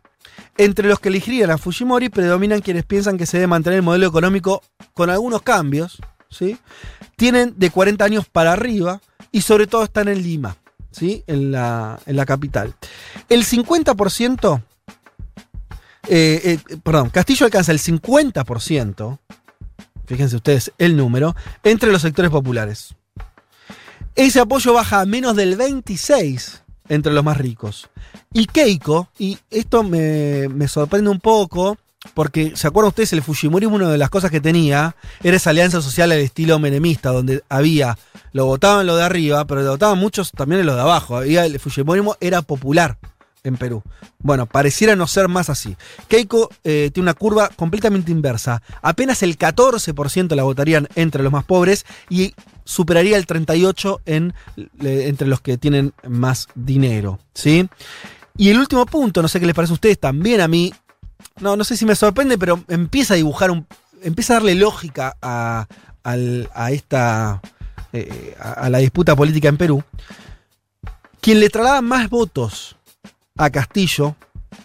Entre 0.59 0.89
los 0.89 1.01
que 1.01 1.11
elegirían 1.11 1.51
a 1.51 1.59
Fujimori 1.59 2.09
predominan 2.09 2.63
quienes 2.63 2.85
piensan 2.85 3.19
que 3.19 3.27
se 3.27 3.37
debe 3.37 3.47
mantener 3.47 3.79
el 3.79 3.83
modelo 3.83 4.07
económico 4.07 4.63
con 4.95 5.11
algunos 5.11 5.43
cambios, 5.43 5.99
¿sí? 6.31 6.57
Tienen 7.17 7.55
de 7.57 7.71
40 7.71 8.05
años 8.05 8.27
para 8.27 8.53
arriba 8.53 9.01
y 9.33 9.43
sobre 9.43 9.67
todo 9.67 9.85
están 9.85 10.09
en 10.09 10.23
Lima, 10.23 10.57
¿sí? 10.91 11.23
En 11.27 11.53
la, 11.53 11.99
en 12.07 12.17
la 12.17 12.25
capital. 12.25 12.75
El 13.29 13.45
50%, 13.45 14.63
eh, 16.09 16.59
eh, 16.69 16.77
perdón, 16.83 17.11
Castillo 17.11 17.45
alcanza 17.45 17.73
el 17.73 17.79
50%, 17.79 19.19
fíjense 20.07 20.37
ustedes 20.37 20.73
el 20.79 20.97
número, 20.97 21.37
entre 21.65 21.93
los 21.93 22.01
sectores 22.01 22.31
populares. 22.31 22.95
Ese 24.15 24.41
apoyo 24.41 24.73
baja 24.73 25.03
a 25.03 25.07
menos 25.07 25.37
del 25.37 25.57
26 25.57 26.63
entre 26.89 27.13
los 27.13 27.25
más 27.25 27.37
ricos. 27.37 27.89
Y 28.33 28.47
Keiko, 28.47 29.09
y 29.19 29.39
esto 29.51 29.83
me, 29.83 30.49
me 30.49 30.69
sorprende 30.69 31.11
un 31.11 31.21
poco, 31.21 31.79
porque 32.15 32.53
¿se 32.55 32.67
acuerdan 32.67 32.89
ustedes? 32.89 33.13
El 33.13 33.23
Fujimorismo, 33.23 33.77
una 33.77 33.91
de 33.91 33.99
las 33.99 34.11
cosas 34.11 34.31
que 34.31 34.41
tenía 34.41 34.97
era 35.23 35.37
esa 35.37 35.51
alianza 35.51 35.81
social 35.83 36.13
al 36.13 36.19
estilo 36.19 36.59
menemista, 36.59 37.11
donde 37.11 37.43
había, 37.49 37.99
lo 38.33 38.47
votaban 38.47 38.87
lo 38.87 38.97
de 38.97 39.05
arriba, 39.05 39.45
pero 39.47 39.63
lo 39.63 39.71
votaban 39.71 39.99
muchos 39.99 40.33
también 40.33 40.61
en 40.61 40.67
lo 40.67 40.75
de 40.75 40.83
abajo. 40.83 41.23
El 41.23 41.59
Fujimorismo 41.59 42.17
era 42.21 42.43
popular 42.43 42.99
en 43.49 43.57
Perú. 43.57 43.83
Bueno, 44.19 44.47
pareciera 44.47 44.97
no 44.97 45.07
ser 45.07 45.29
más 45.29 45.51
así. 45.51 45.77
Keiko 46.09 46.51
eh, 46.65 46.91
tiene 46.93 47.05
una 47.05 47.15
curva 47.15 47.49
completamente 47.57 48.11
inversa. 48.13 48.63
Apenas 48.83 49.23
el 49.23 49.39
14% 49.39 50.35
la 50.35 50.43
votarían 50.43 50.89
entre 50.95 51.23
los 51.23 51.33
más 51.33 51.45
pobres 51.45 51.85
y 52.09 52.35
superaría 52.65 53.17
el 53.17 53.27
38% 53.27 54.01
en, 54.07 54.35
entre 54.81 55.29
los 55.29 55.41
que 55.41 55.59
tienen 55.59 55.93
más 56.09 56.49
dinero. 56.55 57.19
¿sí? 57.35 57.69
Y 58.37 58.51
el 58.51 58.59
último 58.59 58.87
punto, 58.87 59.23
no 59.23 59.29
sé 59.29 59.41
qué 59.41 59.47
les 59.47 59.55
parece 59.55 59.73
a 59.73 59.75
ustedes, 59.75 59.99
también 59.99 60.41
a 60.41 60.49
mí, 60.49 60.73
no, 61.41 61.57
no 61.57 61.65
sé 61.65 61.77
si 61.77 61.87
me 61.87 61.95
sorprende, 61.95 62.39
pero 62.39 62.63
empieza 62.69 63.15
a 63.15 63.17
dibujar 63.17 63.51
un. 63.51 63.67
empieza 64.03 64.35
a 64.35 64.37
darle 64.37 64.55
lógica 64.55 65.17
a, 65.23 65.67
a 66.03 66.71
esta. 66.71 67.41
eh, 67.93 68.37
a, 68.39 68.53
a 68.53 68.71
la 68.71 68.79
disputa 68.79 69.17
política 69.17 69.49
en 69.49 69.57
Perú. 69.57 69.83
Quien 71.21 71.41
le 71.41 71.49
traslada 71.49 71.81
más 71.83 72.09
votos 72.11 72.77
a 73.37 73.51
Castillo 73.51 74.17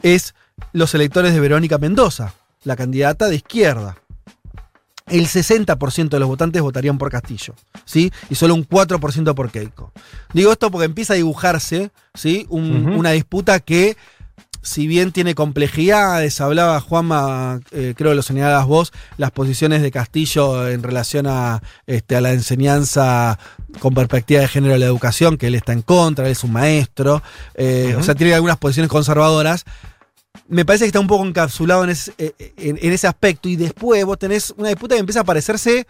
es 0.01 0.33
los 0.73 0.93
electores 0.95 1.33
de 1.33 1.39
Verónica 1.39 1.77
Mendoza, 1.77 2.33
la 2.63 2.75
candidata 2.75 3.27
de 3.27 3.35
izquierda. 3.35 3.97
El 5.07 5.27
60% 5.27 6.09
de 6.09 6.19
los 6.19 6.29
votantes 6.29 6.61
votarían 6.61 6.97
por 6.97 7.11
Castillo, 7.11 7.53
¿sí? 7.85 8.11
Y 8.29 8.35
solo 8.35 8.55
un 8.55 8.67
4% 8.67 9.33
por 9.33 9.51
Keiko. 9.51 9.91
Digo 10.33 10.51
esto 10.51 10.71
porque 10.71 10.85
empieza 10.85 11.13
a 11.13 11.17
dibujarse, 11.17 11.91
¿sí? 12.13 12.45
Un-. 12.49 12.93
Una 12.93 13.11
disputa 13.11 13.59
que, 13.59 13.97
si 14.61 14.87
bien 14.87 15.11
tiene 15.11 15.33
complejidades, 15.35 16.39
hablaba 16.41 16.79
Juanma, 16.81 17.59
eh, 17.71 17.93
creo 17.97 18.11
que 18.11 18.15
lo 18.15 18.21
señalabas 18.21 18.65
vos, 18.67 18.93
las 19.17 19.31
posiciones 19.31 19.81
de 19.81 19.91
Castillo 19.91 20.67
en 20.69 20.83
relación 20.83 21.25
a, 21.27 21.61
este, 21.87 22.15
a 22.15 22.21
la 22.21 22.31
enseñanza 22.33 23.39
con 23.79 23.93
perspectiva 23.93 24.41
de 24.41 24.47
género 24.47 24.73
de 24.73 24.79
la 24.79 24.85
educación, 24.85 25.37
que 25.37 25.47
él 25.47 25.55
está 25.55 25.73
en 25.73 25.81
contra, 25.81 26.25
él 26.25 26.31
es 26.33 26.43
un 26.43 26.51
maestro, 26.51 27.23
eh, 27.55 27.95
o 27.97 28.03
sea, 28.03 28.15
tiene 28.15 28.33
algunas 28.33 28.57
posiciones 28.57 28.89
conservadoras. 28.89 29.63
Me 30.47 30.65
parece 30.65 30.83
que 30.85 30.87
está 30.87 30.99
un 30.99 31.07
poco 31.07 31.25
encapsulado 31.25 31.83
en 31.83 31.89
ese, 31.91 32.13
eh, 32.17 32.53
en- 32.57 32.77
en 32.81 32.91
ese 32.93 33.07
aspecto 33.07 33.47
y 33.49 33.55
después 33.55 34.03
vos 34.05 34.19
tenés 34.19 34.53
una 34.57 34.69
disputa 34.69 34.95
que 34.95 34.99
empieza 34.99 35.21
a 35.21 35.23
parecerse 35.25 35.87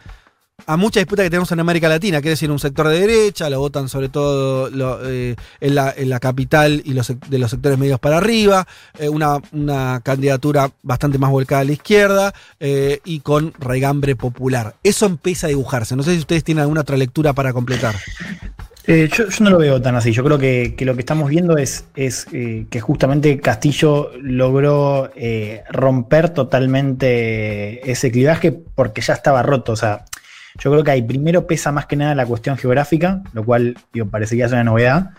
a 0.65 0.77
mucha 0.77 0.99
disputa 0.99 1.23
que 1.23 1.29
tenemos 1.29 1.51
en 1.51 1.59
América 1.59 1.89
Latina, 1.89 2.21
quiere 2.21 2.31
decir 2.31 2.51
un 2.51 2.59
sector 2.59 2.87
de 2.87 2.99
derecha, 2.99 3.49
lo 3.49 3.59
votan 3.59 3.89
sobre 3.89 4.09
todo 4.09 4.69
eh, 5.07 5.35
en, 5.59 5.75
la, 5.75 6.19
capital 6.19 6.81
y 6.85 6.93
de 6.93 7.39
los 7.39 7.51
sectores 7.51 7.77
medios 7.77 7.99
para 7.99 8.17
arriba, 8.17 8.67
eh, 8.99 9.09
una, 9.09 9.37
una 9.51 10.01
candidatura 10.03 10.71
bastante 10.83 11.17
más 11.17 11.31
volcada 11.31 11.61
a 11.61 11.65
la 11.65 11.71
izquierda 11.71 12.33
eh, 12.59 12.99
y 13.05 13.19
con 13.21 13.53
regambre 13.59 14.15
popular. 14.15 14.75
Eso 14.83 15.05
empieza 15.05 15.47
a 15.47 15.49
dibujarse. 15.49 15.95
No 15.95 16.03
sé 16.03 16.13
si 16.13 16.19
ustedes 16.19 16.43
tienen 16.43 16.61
alguna 16.61 16.81
otra 16.81 16.97
lectura 16.97 17.33
para 17.33 17.53
completar. 17.53 17.95
Yo, 18.87 19.25
no 19.39 19.51
lo 19.51 19.57
veo 19.59 19.81
tan 19.81 19.95
así. 19.95 20.11
Yo 20.11 20.23
creo 20.23 20.37
que, 20.37 20.75
lo 20.79 20.95
que 20.95 20.99
estamos 21.01 21.29
viendo 21.29 21.57
es, 21.57 21.85
es 21.95 22.25
que 22.25 22.81
justamente 22.81 23.39
Castillo 23.39 24.11
logró 24.19 25.11
romper 25.69 26.29
totalmente 26.29 27.89
ese 27.89 28.11
clivaje 28.11 28.51
porque 28.51 29.01
ya 29.01 29.13
estaba 29.13 29.43
roto. 29.43 29.71
O 29.71 29.75
sea, 29.75 30.05
yo 30.59 30.71
creo 30.71 30.83
que 30.83 30.91
ahí 30.91 31.01
primero 31.01 31.47
pesa 31.47 31.71
más 31.71 31.85
que 31.85 31.95
nada 31.95 32.15
la 32.15 32.25
cuestión 32.25 32.57
geográfica, 32.57 33.21
lo 33.33 33.43
cual 33.43 33.77
digo, 33.93 34.07
parecería 34.07 34.47
ser 34.47 34.55
una 34.57 34.65
novedad. 34.65 35.11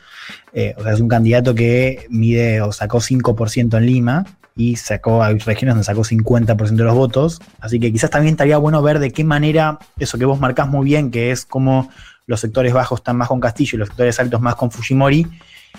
Eh, 0.53 0.75
o 0.77 0.83
sea, 0.83 0.93
es 0.93 1.01
un 1.01 1.09
candidato 1.09 1.55
que 1.55 2.07
mide 2.11 2.61
o 2.61 2.73
sacó 2.73 2.99
5% 2.99 3.77
en 3.77 3.87
Lima 3.87 4.25
y 4.55 4.77
sacó, 4.77 5.23
hay 5.23 5.39
regiones 5.39 5.75
donde 5.75 5.85
sacó 5.85 6.03
50% 6.03 6.77
de 6.77 6.85
los 6.85 6.95
votos. 6.95 7.41
Así 7.61 7.81
que 7.81 7.93
quizás 7.93 8.11
también 8.11 8.35
estaría 8.35 8.59
bueno 8.59 8.83
ver 8.83 8.99
de 8.99 9.11
qué 9.11 9.25
manera 9.25 9.79
eso 9.99 10.19
que 10.19 10.25
vos 10.25 10.39
marcás 10.39 10.69
muy 10.69 10.85
bien, 10.85 11.11
que 11.11 11.31
es 11.31 11.45
como 11.45 11.89
los 12.27 12.41
sectores 12.41 12.73
bajos 12.73 13.01
están 13.01 13.17
más 13.17 13.29
con 13.29 13.41
Castillo 13.41 13.77
y 13.77 13.79
los 13.79 13.89
sectores 13.89 14.19
altos 14.21 14.41
más 14.41 14.55
con 14.55 14.71
Fujimori. 14.71 15.27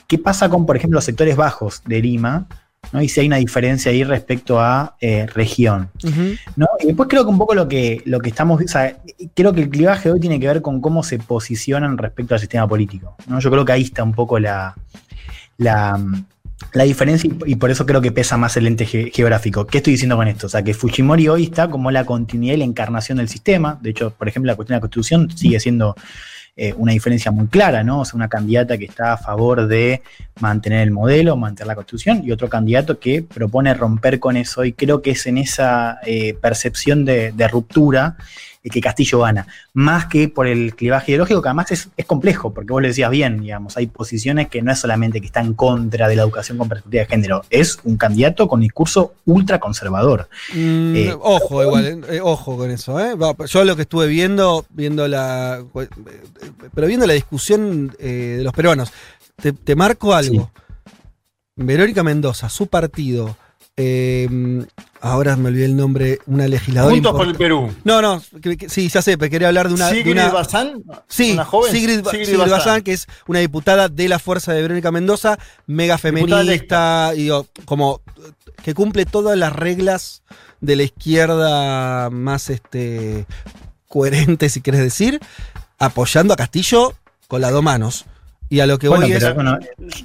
¿Qué 0.07 0.17
pasa 0.17 0.49
con, 0.49 0.65
por 0.65 0.75
ejemplo, 0.75 0.97
los 0.97 1.05
sectores 1.05 1.35
bajos 1.35 1.83
de 1.85 2.01
Lima? 2.01 2.47
¿No? 2.91 3.01
Y 3.01 3.09
si 3.09 3.21
hay 3.21 3.27
una 3.27 3.37
diferencia 3.37 3.91
ahí 3.91 4.03
respecto 4.03 4.59
a 4.59 4.95
eh, 5.01 5.25
región. 5.27 5.89
¿no? 6.55 6.67
Y 6.79 6.87
después 6.87 7.09
creo 7.09 7.23
que 7.23 7.29
un 7.29 7.37
poco 7.37 7.55
lo 7.55 7.67
que, 7.67 8.01
lo 8.05 8.19
que 8.19 8.29
estamos, 8.29 8.61
o 8.61 8.67
sea, 8.67 8.97
creo 9.33 9.53
que 9.53 9.61
el 9.61 9.69
clivaje 9.69 10.11
hoy 10.11 10.19
tiene 10.19 10.39
que 10.39 10.47
ver 10.47 10.61
con 10.61 10.81
cómo 10.81 11.03
se 11.03 11.17
posicionan 11.17 11.97
respecto 11.97 12.33
al 12.33 12.39
sistema 12.39 12.67
político. 12.67 13.15
¿no? 13.27 13.39
Yo 13.39 13.49
creo 13.49 13.65
que 13.65 13.71
ahí 13.71 13.83
está 13.83 14.03
un 14.03 14.13
poco 14.13 14.37
la, 14.37 14.75
la, 15.57 15.99
la 16.73 16.83
diferencia 16.83 17.29
y, 17.29 17.51
y 17.51 17.55
por 17.55 17.71
eso 17.71 17.85
creo 17.85 18.01
que 18.01 18.11
pesa 18.11 18.37
más 18.37 18.55
el 18.57 18.67
ente 18.67 18.85
ge- 18.85 19.11
geográfico. 19.11 19.65
¿Qué 19.65 19.77
estoy 19.79 19.93
diciendo 19.93 20.15
con 20.15 20.27
esto? 20.27 20.47
O 20.47 20.49
sea, 20.49 20.63
que 20.63 20.73
Fujimori 20.73 21.27
hoy 21.27 21.43
está 21.43 21.69
como 21.69 21.89
la 21.89 22.05
continuidad 22.05 22.55
y 22.55 22.57
la 22.57 22.65
encarnación 22.65 23.17
del 23.17 23.29
sistema. 23.29 23.79
De 23.81 23.89
hecho, 23.89 24.11
por 24.11 24.27
ejemplo, 24.27 24.51
la 24.51 24.55
cuestión 24.55 24.75
de 24.75 24.77
la 24.77 24.81
constitución 24.81 25.29
sigue 25.35 25.59
siendo 25.59 25.95
eh, 26.55 26.73
una 26.77 26.93
diferencia 26.93 27.31
muy 27.31 27.47
clara, 27.47 27.83
¿no? 27.83 28.01
O 28.01 28.05
sea, 28.05 28.15
una 28.15 28.27
candidata 28.27 28.77
que 28.77 28.85
está 28.85 29.13
a 29.13 29.17
favor 29.17 29.67
de 29.67 30.01
mantener 30.39 30.81
el 30.81 30.91
modelo, 30.91 31.35
mantener 31.35 31.67
la 31.67 31.75
constitución, 31.75 32.21
y 32.23 32.31
otro 32.31 32.47
candidato 32.49 32.99
que 32.99 33.23
propone 33.23 33.73
romper 33.73 34.19
con 34.19 34.37
eso, 34.37 34.63
y 34.63 34.73
creo 34.73 35.01
que 35.01 35.11
es 35.11 35.25
en 35.25 35.39
esa 35.39 35.99
eh, 36.05 36.35
percepción 36.39 37.05
de, 37.05 37.31
de 37.31 37.47
ruptura 37.47 38.17
eh, 38.63 38.69
que 38.69 38.81
Castillo 38.81 39.19
gana, 39.19 39.45
más 39.73 40.05
que 40.05 40.29
por 40.29 40.47
el 40.47 40.73
clivaje 40.75 41.11
ideológico, 41.11 41.41
que 41.41 41.49
además 41.49 41.71
es, 41.71 41.89
es 41.97 42.05
complejo, 42.05 42.53
porque 42.53 42.71
vos 42.71 42.81
lo 42.81 42.87
decías 42.87 43.11
bien, 43.11 43.41
digamos, 43.41 43.75
hay 43.77 43.87
posiciones 43.87 44.47
que 44.47 44.61
no 44.61 44.71
es 44.71 44.79
solamente 44.79 45.19
que 45.19 45.27
está 45.27 45.41
en 45.41 45.53
contra 45.53 46.07
de 46.07 46.15
la 46.15 46.23
educación 46.23 46.57
con 46.57 46.69
perspectiva 46.69 47.01
de 47.03 47.07
género, 47.09 47.43
es 47.49 47.79
un 47.83 47.97
candidato 47.97 48.47
con 48.47 48.61
discurso 48.61 49.13
ultra 49.25 49.59
conservador. 49.59 50.29
Mm, 50.53 50.95
Eh, 50.95 51.15
ojo, 51.19 51.63
igual, 51.63 52.05
eh, 52.09 52.19
ojo 52.21 52.57
con 52.57 52.71
eso. 52.71 52.99
¿eh? 52.99 53.15
Yo 53.47 53.63
lo 53.65 53.75
que 53.75 53.83
estuve 53.83 54.07
viendo, 54.07 54.65
viendo 54.69 55.07
la, 55.07 55.63
eh, 55.75 55.87
pero 56.73 56.87
viendo 56.87 57.05
la 57.05 57.13
discusión 57.13 57.95
eh, 57.99 58.35
de 58.37 58.43
los 58.43 58.53
peruanos, 58.53 58.91
te, 59.35 59.51
te 59.51 59.75
marco 59.75 60.13
algo. 60.13 60.51
Verónica 61.55 62.01
Mendoza, 62.03 62.49
su 62.49 62.67
partido, 62.67 63.37
eh, 63.75 64.27
ahora 65.01 65.35
me 65.35 65.49
olvidé 65.49 65.65
el 65.65 65.75
nombre, 65.75 66.19
una 66.27 66.47
legisladora. 66.47 66.93
Juntos 66.93 67.11
por 67.13 67.27
el 67.27 67.35
Perú. 67.35 67.73
No, 67.83 68.01
no, 68.01 68.21
que- 68.41 68.55
que- 68.57 68.69
sí, 68.69 68.87
ya 68.89 69.01
sé, 69.01 69.17
pero 69.17 69.31
quería 69.31 69.47
hablar 69.47 69.67
de 69.67 69.73
una. 69.73 69.89
de 69.89 69.95
Sigrid 69.95 70.11
una- 70.13 70.29
Bazán, 70.29 70.83
Sí, 71.07 71.31
una 71.33 71.45
joven. 71.45 71.71
Sigrid, 71.71 72.05
Sigrid 72.09 72.37
Bazán, 72.37 72.81
que 72.83 72.93
es 72.93 73.07
una 73.27 73.39
diputada 73.39 73.89
de 73.89 74.07
la 74.07 74.19
fuerza 74.19 74.53
de 74.53 74.61
Verónica 74.61 74.91
Mendoza, 74.91 75.39
mega 75.65 75.97
feminista, 75.97 77.13
y 77.15 77.23
digo, 77.23 77.47
como 77.65 78.01
que 78.63 78.73
cumple 78.73 79.05
todas 79.05 79.37
las 79.37 79.53
reglas 79.53 80.21
de 80.61 80.75
la 80.75 80.83
izquierda 80.83 82.09
más 82.11 82.49
este 82.49 83.25
coherente, 83.89 84.49
si 84.49 84.61
quieres 84.61 84.81
decir, 84.81 85.19
apoyando 85.79 86.33
a 86.33 86.37
Castillo 86.37 86.93
con 87.27 87.41
las 87.41 87.51
dos 87.51 87.63
manos. 87.63 88.05
Y 88.53 88.59
a 88.59 88.67
lo 88.67 88.77
que 88.77 88.87
Bueno, 88.87 89.07
voy 89.07 89.13
es. 89.15 89.33
bueno, 89.33 89.57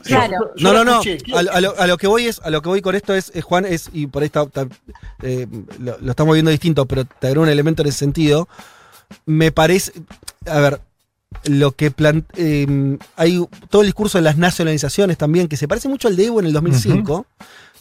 Claro. 0.05 0.53
No, 0.57 0.73
no, 0.73 0.83
no. 0.83 1.01
A, 1.37 1.43
lo- 1.43 1.53
a 1.53 1.61
lo, 1.61 1.79
a 1.79 1.87
lo 1.87 1.99
que 1.99 2.07
voy 2.07 2.27
es, 2.29 2.41
a 2.43 2.49
lo 2.49 2.63
que 2.63 2.71
voy 2.71 2.81
con 2.81 2.95
esto 2.95 3.13
es, 3.15 3.31
eh, 3.35 3.43
Juan, 3.43 3.67
es, 3.67 3.91
y 3.93 4.07
por 4.07 4.23
ahí 4.23 4.27
está, 4.29 4.45
está, 4.45 4.67
eh, 5.23 5.47
lo, 5.79 5.99
lo 6.01 6.11
estamos 6.11 6.33
viendo 6.33 6.51
distinto, 6.51 6.87
pero 6.87 7.05
te 7.05 7.27
agrego 7.27 7.43
un 7.43 7.51
elemento 7.51 7.83
en 7.83 7.89
ese 7.89 7.99
sentido. 7.99 8.49
Me 9.27 9.53
parece, 9.53 9.93
a 10.47 10.61
ver, 10.61 10.81
lo 11.45 11.73
que 11.73 11.91
plan, 11.91 12.25
eh, 12.37 12.97
hay 13.17 13.45
todo 13.69 13.83
el 13.83 13.89
discurso 13.89 14.17
de 14.17 14.23
las 14.23 14.39
nacionalizaciones 14.39 15.19
también, 15.19 15.47
que 15.49 15.59
se 15.59 15.69
parece 15.69 15.91
mucho 15.91 16.09
al 16.09 16.17
de 16.17 16.25
Evo 16.25 16.41
en 16.41 16.47
el 16.47 16.55
2005. 16.55 17.27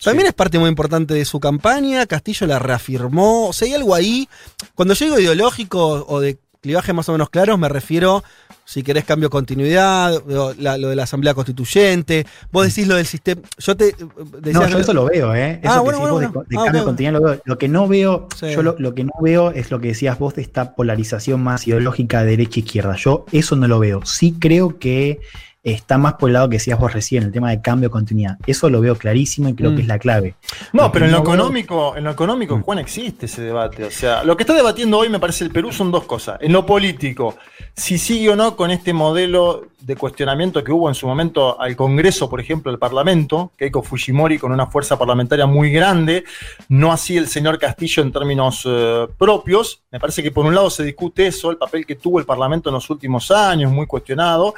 También 0.03 0.25
Sí. 0.25 0.29
es 0.31 0.33
parte 0.35 0.59
muy 0.59 0.67
importante 0.67 1.13
de 1.13 1.23
su 1.23 1.39
campaña. 1.39 2.05
Castillo 2.07 2.45
la 2.45 2.59
reafirmó. 2.59 3.47
O 3.47 3.53
sea, 3.53 3.67
hay 3.69 3.73
algo 3.73 3.95
ahí. 3.95 4.27
Cuando 4.75 4.93
yo 4.95 5.05
digo 5.05 5.17
ideológico 5.19 6.05
o 6.09 6.19
de 6.19 6.37
clivaje 6.61 6.91
más 6.91 7.07
o 7.07 7.13
menos 7.13 7.29
claros, 7.29 7.57
me 7.57 7.69
refiero, 7.69 8.21
si 8.69 8.83
querés, 8.83 9.05
cambio 9.05 9.27
de 9.27 9.31
continuidad, 9.31 10.21
lo, 10.27 10.53
la- 10.55 10.77
lo 10.77 10.89
de 10.89 10.95
la 10.97 11.03
Asamblea 11.03 11.33
Constituyente. 11.33 12.25
Vos 12.51 12.67
decís 12.67 12.85
lo 12.85 12.95
del 12.95 13.05
sistema. 13.05 13.41
Yo 13.57 13.77
te. 13.77 13.87
eh, 13.87 13.95
decía 14.41 14.59
No, 14.59 14.67
yo 14.67 14.79
eso 14.79 14.93
lo 14.93 15.05
veo, 15.05 15.33
¿eh? 15.33 15.61
Eso 15.63 15.71
Ah, 15.71 15.77
que 15.77 15.83
bueno, 15.83 15.99
decís 15.99 16.11
bueno, 16.11 16.31
vos 16.33 16.47
de, 16.49 16.57
Ah, 16.57 16.63
cambio 16.65 16.81
de 16.81 16.85
contenido 16.85 17.13
lo 17.13 17.21
veo. 17.25 17.41
Lo 17.45 17.57
que 17.57 17.67
no 17.69 17.87
veo, 17.87 18.27
Sí. 18.35 18.47
yo 18.51 18.61
lo, 18.63 18.75
lo 18.77 18.93
que 18.93 19.05
no 19.05 19.13
veo 19.21 19.51
es 19.51 19.71
lo 19.71 19.79
que 19.79 19.87
decías 19.87 20.19
vos 20.19 20.35
de 20.35 20.41
esta 20.41 20.75
polarización 20.75 21.41
más 21.41 21.65
ideológica 21.65 22.23
de 22.23 22.31
derecha 22.31 22.59
e 22.59 22.63
izquierda. 22.63 22.95
Yo 22.97 23.25
eso 23.31 23.55
no 23.55 23.69
lo 23.69 23.79
veo. 23.79 24.05
Sí 24.05 24.35
creo 24.37 24.77
que 24.77 25.21
está 25.63 25.97
más 25.97 26.13
por 26.13 26.29
el 26.29 26.33
lado 26.33 26.47
que 26.49 26.55
decías 26.57 26.79
vos 26.79 26.93
recién, 26.93 27.23
el 27.23 27.31
tema 27.31 27.49
de 27.49 27.61
cambio 27.61 27.89
de 27.89 27.91
continuidad. 27.91 28.37
Eso 28.47 28.69
lo 28.69 28.79
veo 28.79 28.95
clarísimo 28.95 29.49
y 29.49 29.53
creo 29.55 29.71
Mm. 29.71 29.75
que 29.75 29.81
es 29.81 29.87
la 29.87 29.99
clave. 29.99 30.35
No, 30.71 30.83
Lo 30.83 30.91
pero 30.91 31.05
en 31.05 31.11
lo 31.11 31.21
veo- 31.23 31.33
económico, 31.33 31.95
en 31.97 32.03
lo 32.05 32.11
económico, 32.11 32.57
Mm. 32.57 32.61
Juan, 32.61 32.79
existe 32.79 33.25
ese 33.25 33.41
debate. 33.41 33.83
O 33.83 33.91
sea, 33.91 34.23
lo 34.23 34.37
que 34.37 34.43
está 34.43 34.53
debatiendo 34.53 34.97
hoy 34.97 35.09
me 35.09 35.19
parece 35.19 35.43
el 35.43 35.51
Perú 35.51 35.71
son 35.73 35.91
dos 35.91 36.05
cosas. 36.05 36.37
En 36.41 36.53
lo 36.53 36.65
político, 36.65 37.35
si 37.75 37.97
sigue 37.97 38.29
o 38.29 38.35
no 38.35 38.55
con 38.55 38.71
este 38.71 38.93
modelo 38.93 39.67
de 39.81 39.95
cuestionamiento 39.95 40.63
que 40.63 40.71
hubo 40.71 40.89
en 40.89 40.95
su 40.95 41.05
momento 41.07 41.59
al 41.61 41.75
Congreso, 41.75 42.29
por 42.29 42.39
ejemplo, 42.41 42.71
al 42.71 42.79
Parlamento, 42.79 43.51
Keiko 43.57 43.83
Fujimori 43.83 44.37
con 44.39 44.51
una 44.51 44.67
fuerza 44.67 44.97
parlamentaria 44.97 45.45
muy 45.45 45.71
grande, 45.71 46.23
no 46.69 46.91
así 46.91 47.15
el 47.17 47.27
señor 47.27 47.59
Castillo 47.59 48.03
en 48.03 48.11
términos 48.11 48.63
eh, 48.65 49.07
propios. 49.17 49.81
Me 49.91 49.99
parece 49.99 50.23
que 50.23 50.31
por 50.31 50.45
un 50.45 50.55
lado 50.55 50.69
se 50.69 50.83
discute 50.83 51.27
eso, 51.27 51.51
el 51.51 51.57
papel 51.57 51.85
que 51.85 51.95
tuvo 51.95 52.19
el 52.19 52.25
Parlamento 52.25 52.69
en 52.69 52.73
los 52.73 52.89
últimos 52.89 53.29
años, 53.31 53.71
muy 53.71 53.85
cuestionado. 53.85 54.53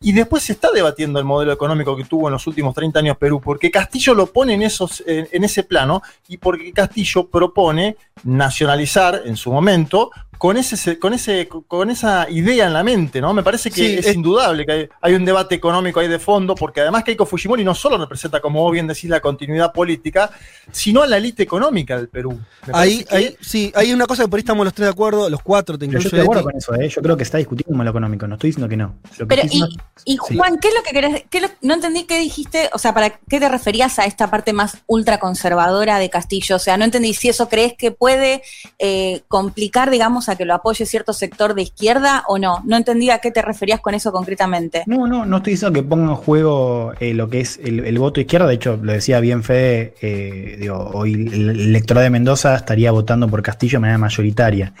Y 0.00 0.12
después 0.12 0.42
se 0.42 0.52
está 0.52 0.70
debatiendo 0.70 1.18
el 1.18 1.24
modelo 1.24 1.52
económico 1.52 1.96
que 1.96 2.04
tuvo 2.04 2.28
en 2.28 2.32
los 2.32 2.46
últimos 2.46 2.74
30 2.74 2.98
años 2.98 3.16
Perú, 3.16 3.40
porque 3.40 3.70
Castillo 3.70 4.14
lo 4.14 4.26
pone 4.26 4.54
en, 4.54 4.62
esos, 4.62 5.02
en, 5.06 5.26
en 5.32 5.44
ese 5.44 5.62
plano 5.62 6.02
y 6.28 6.36
porque 6.36 6.72
Castillo 6.72 7.28
propone 7.28 7.96
nacionalizar 8.24 9.22
en 9.24 9.36
su 9.36 9.50
momento 9.50 10.10
con, 10.38 10.56
ese, 10.56 10.98
con, 10.98 11.14
ese, 11.14 11.48
con 11.48 11.90
esa 11.90 12.28
idea 12.30 12.66
en 12.66 12.72
la 12.72 12.82
mente, 12.82 13.20
¿no? 13.20 13.32
Me 13.34 13.42
parece 13.42 13.70
que 13.70 13.76
Sí, 13.76 13.94
es, 13.98 14.06
es- 14.06 14.14
indudable 14.16 14.64
que 14.66 14.72
hay, 14.72 14.88
hay 15.00 15.14
un 15.14 15.24
debate 15.24 15.54
económico 15.54 16.00
ahí 16.00 16.08
de 16.08 16.18
fondo, 16.18 16.54
porque 16.54 16.80
además 16.80 17.04
Keiko 17.04 17.26
Fujimori 17.26 17.64
no 17.64 17.74
solo 17.74 17.98
representa, 17.98 18.40
como 18.40 18.62
vos 18.62 18.72
bien 18.72 18.86
decís, 18.86 19.08
la 19.10 19.20
continuidad 19.20 19.72
política, 19.72 20.30
sino 20.72 21.02
a 21.02 21.06
la 21.06 21.16
élite 21.16 21.42
económica 21.42 21.96
del 21.96 22.08
Perú. 22.08 22.38
Ahí, 22.72 23.04
que- 23.04 23.16
ahí, 23.16 23.36
sí, 23.40 23.72
hay 23.74 23.92
una 23.92 24.06
cosa 24.06 24.24
que 24.24 24.28
por 24.28 24.38
ahí 24.38 24.42
estamos 24.42 24.64
los 24.64 24.74
tres 24.74 24.86
de 24.86 24.92
acuerdo, 24.92 25.28
los 25.30 25.42
cuatro, 25.42 25.78
te 25.78 25.88
yo 25.88 25.98
estoy 25.98 26.18
de 26.18 26.24
acuerdo 26.24 26.44
con 26.44 26.56
eso, 26.56 26.74
¿eh? 26.74 26.88
Yo 26.88 27.00
creo 27.02 27.16
que 27.16 27.22
está 27.22 27.38
discutiendo 27.38 27.82
lo 27.82 27.90
económico, 27.90 28.26
no 28.26 28.34
estoy 28.34 28.50
diciendo 28.50 28.68
que 28.68 28.76
no. 28.76 28.94
Lo 29.18 29.26
que 29.26 29.36
Pero, 29.36 29.42
y, 29.42 29.44
diciendo- 29.44 29.76
y 30.04 30.18
Sí. 30.28 30.36
Juan, 30.36 30.58
¿qué 30.58 30.68
es 30.68 30.74
lo 30.74 30.82
que 30.82 30.90
querés? 30.92 31.24
qué 31.30 31.40
lo- 31.40 31.48
no 31.62 31.74
entendí 31.74 32.04
qué 32.04 32.18
dijiste, 32.18 32.68
o 32.72 32.78
sea, 32.78 32.92
¿para 32.94 33.10
qué 33.10 33.38
te 33.40 33.48
referías 33.48 33.98
a 33.98 34.04
esta 34.04 34.30
parte 34.30 34.52
más 34.52 34.78
ultraconservadora 34.86 35.98
de 35.98 36.10
Castillo? 36.10 36.56
O 36.56 36.58
sea, 36.58 36.76
no 36.76 36.84
entendí 36.84 37.14
si 37.14 37.28
eso 37.28 37.48
crees 37.48 37.74
que 37.74 37.90
puede 37.90 38.42
eh, 38.78 39.22
complicar, 39.28 39.90
digamos, 39.90 40.25
que 40.34 40.44
lo 40.44 40.54
apoye 40.54 40.84
cierto 40.86 41.12
sector 41.12 41.54
de 41.54 41.62
izquierda 41.62 42.24
o 42.26 42.38
no. 42.38 42.62
No 42.64 42.76
entendí 42.76 43.10
a 43.10 43.18
qué 43.18 43.30
te 43.30 43.42
referías 43.42 43.80
con 43.80 43.94
eso 43.94 44.10
concretamente. 44.10 44.82
No, 44.86 45.06
no, 45.06 45.24
no 45.24 45.36
estoy 45.36 45.52
diciendo 45.52 45.80
que 45.80 45.86
ponga 45.86 46.10
en 46.10 46.16
juego 46.16 46.92
eh, 46.98 47.14
lo 47.14 47.28
que 47.28 47.40
es 47.40 47.60
el, 47.62 47.98
voto 47.98 48.20
izquierda. 48.20 48.46
De 48.46 48.54
hecho, 48.54 48.78
lo 48.82 48.92
decía 48.92 49.20
bien 49.20 49.42
Fede, 49.42 49.94
eh, 50.02 50.56
digo, 50.58 50.90
hoy 50.94 51.14
el 51.14 51.46
el 51.50 51.60
electorado 51.60 52.04
de 52.04 52.10
Mendoza 52.10 52.56
estaría 52.56 52.90
votando 52.90 53.28
por 53.28 53.42
Castillo 53.42 53.76
de 53.76 53.80
manera 53.80 53.98
mayoritaria. 53.98 54.72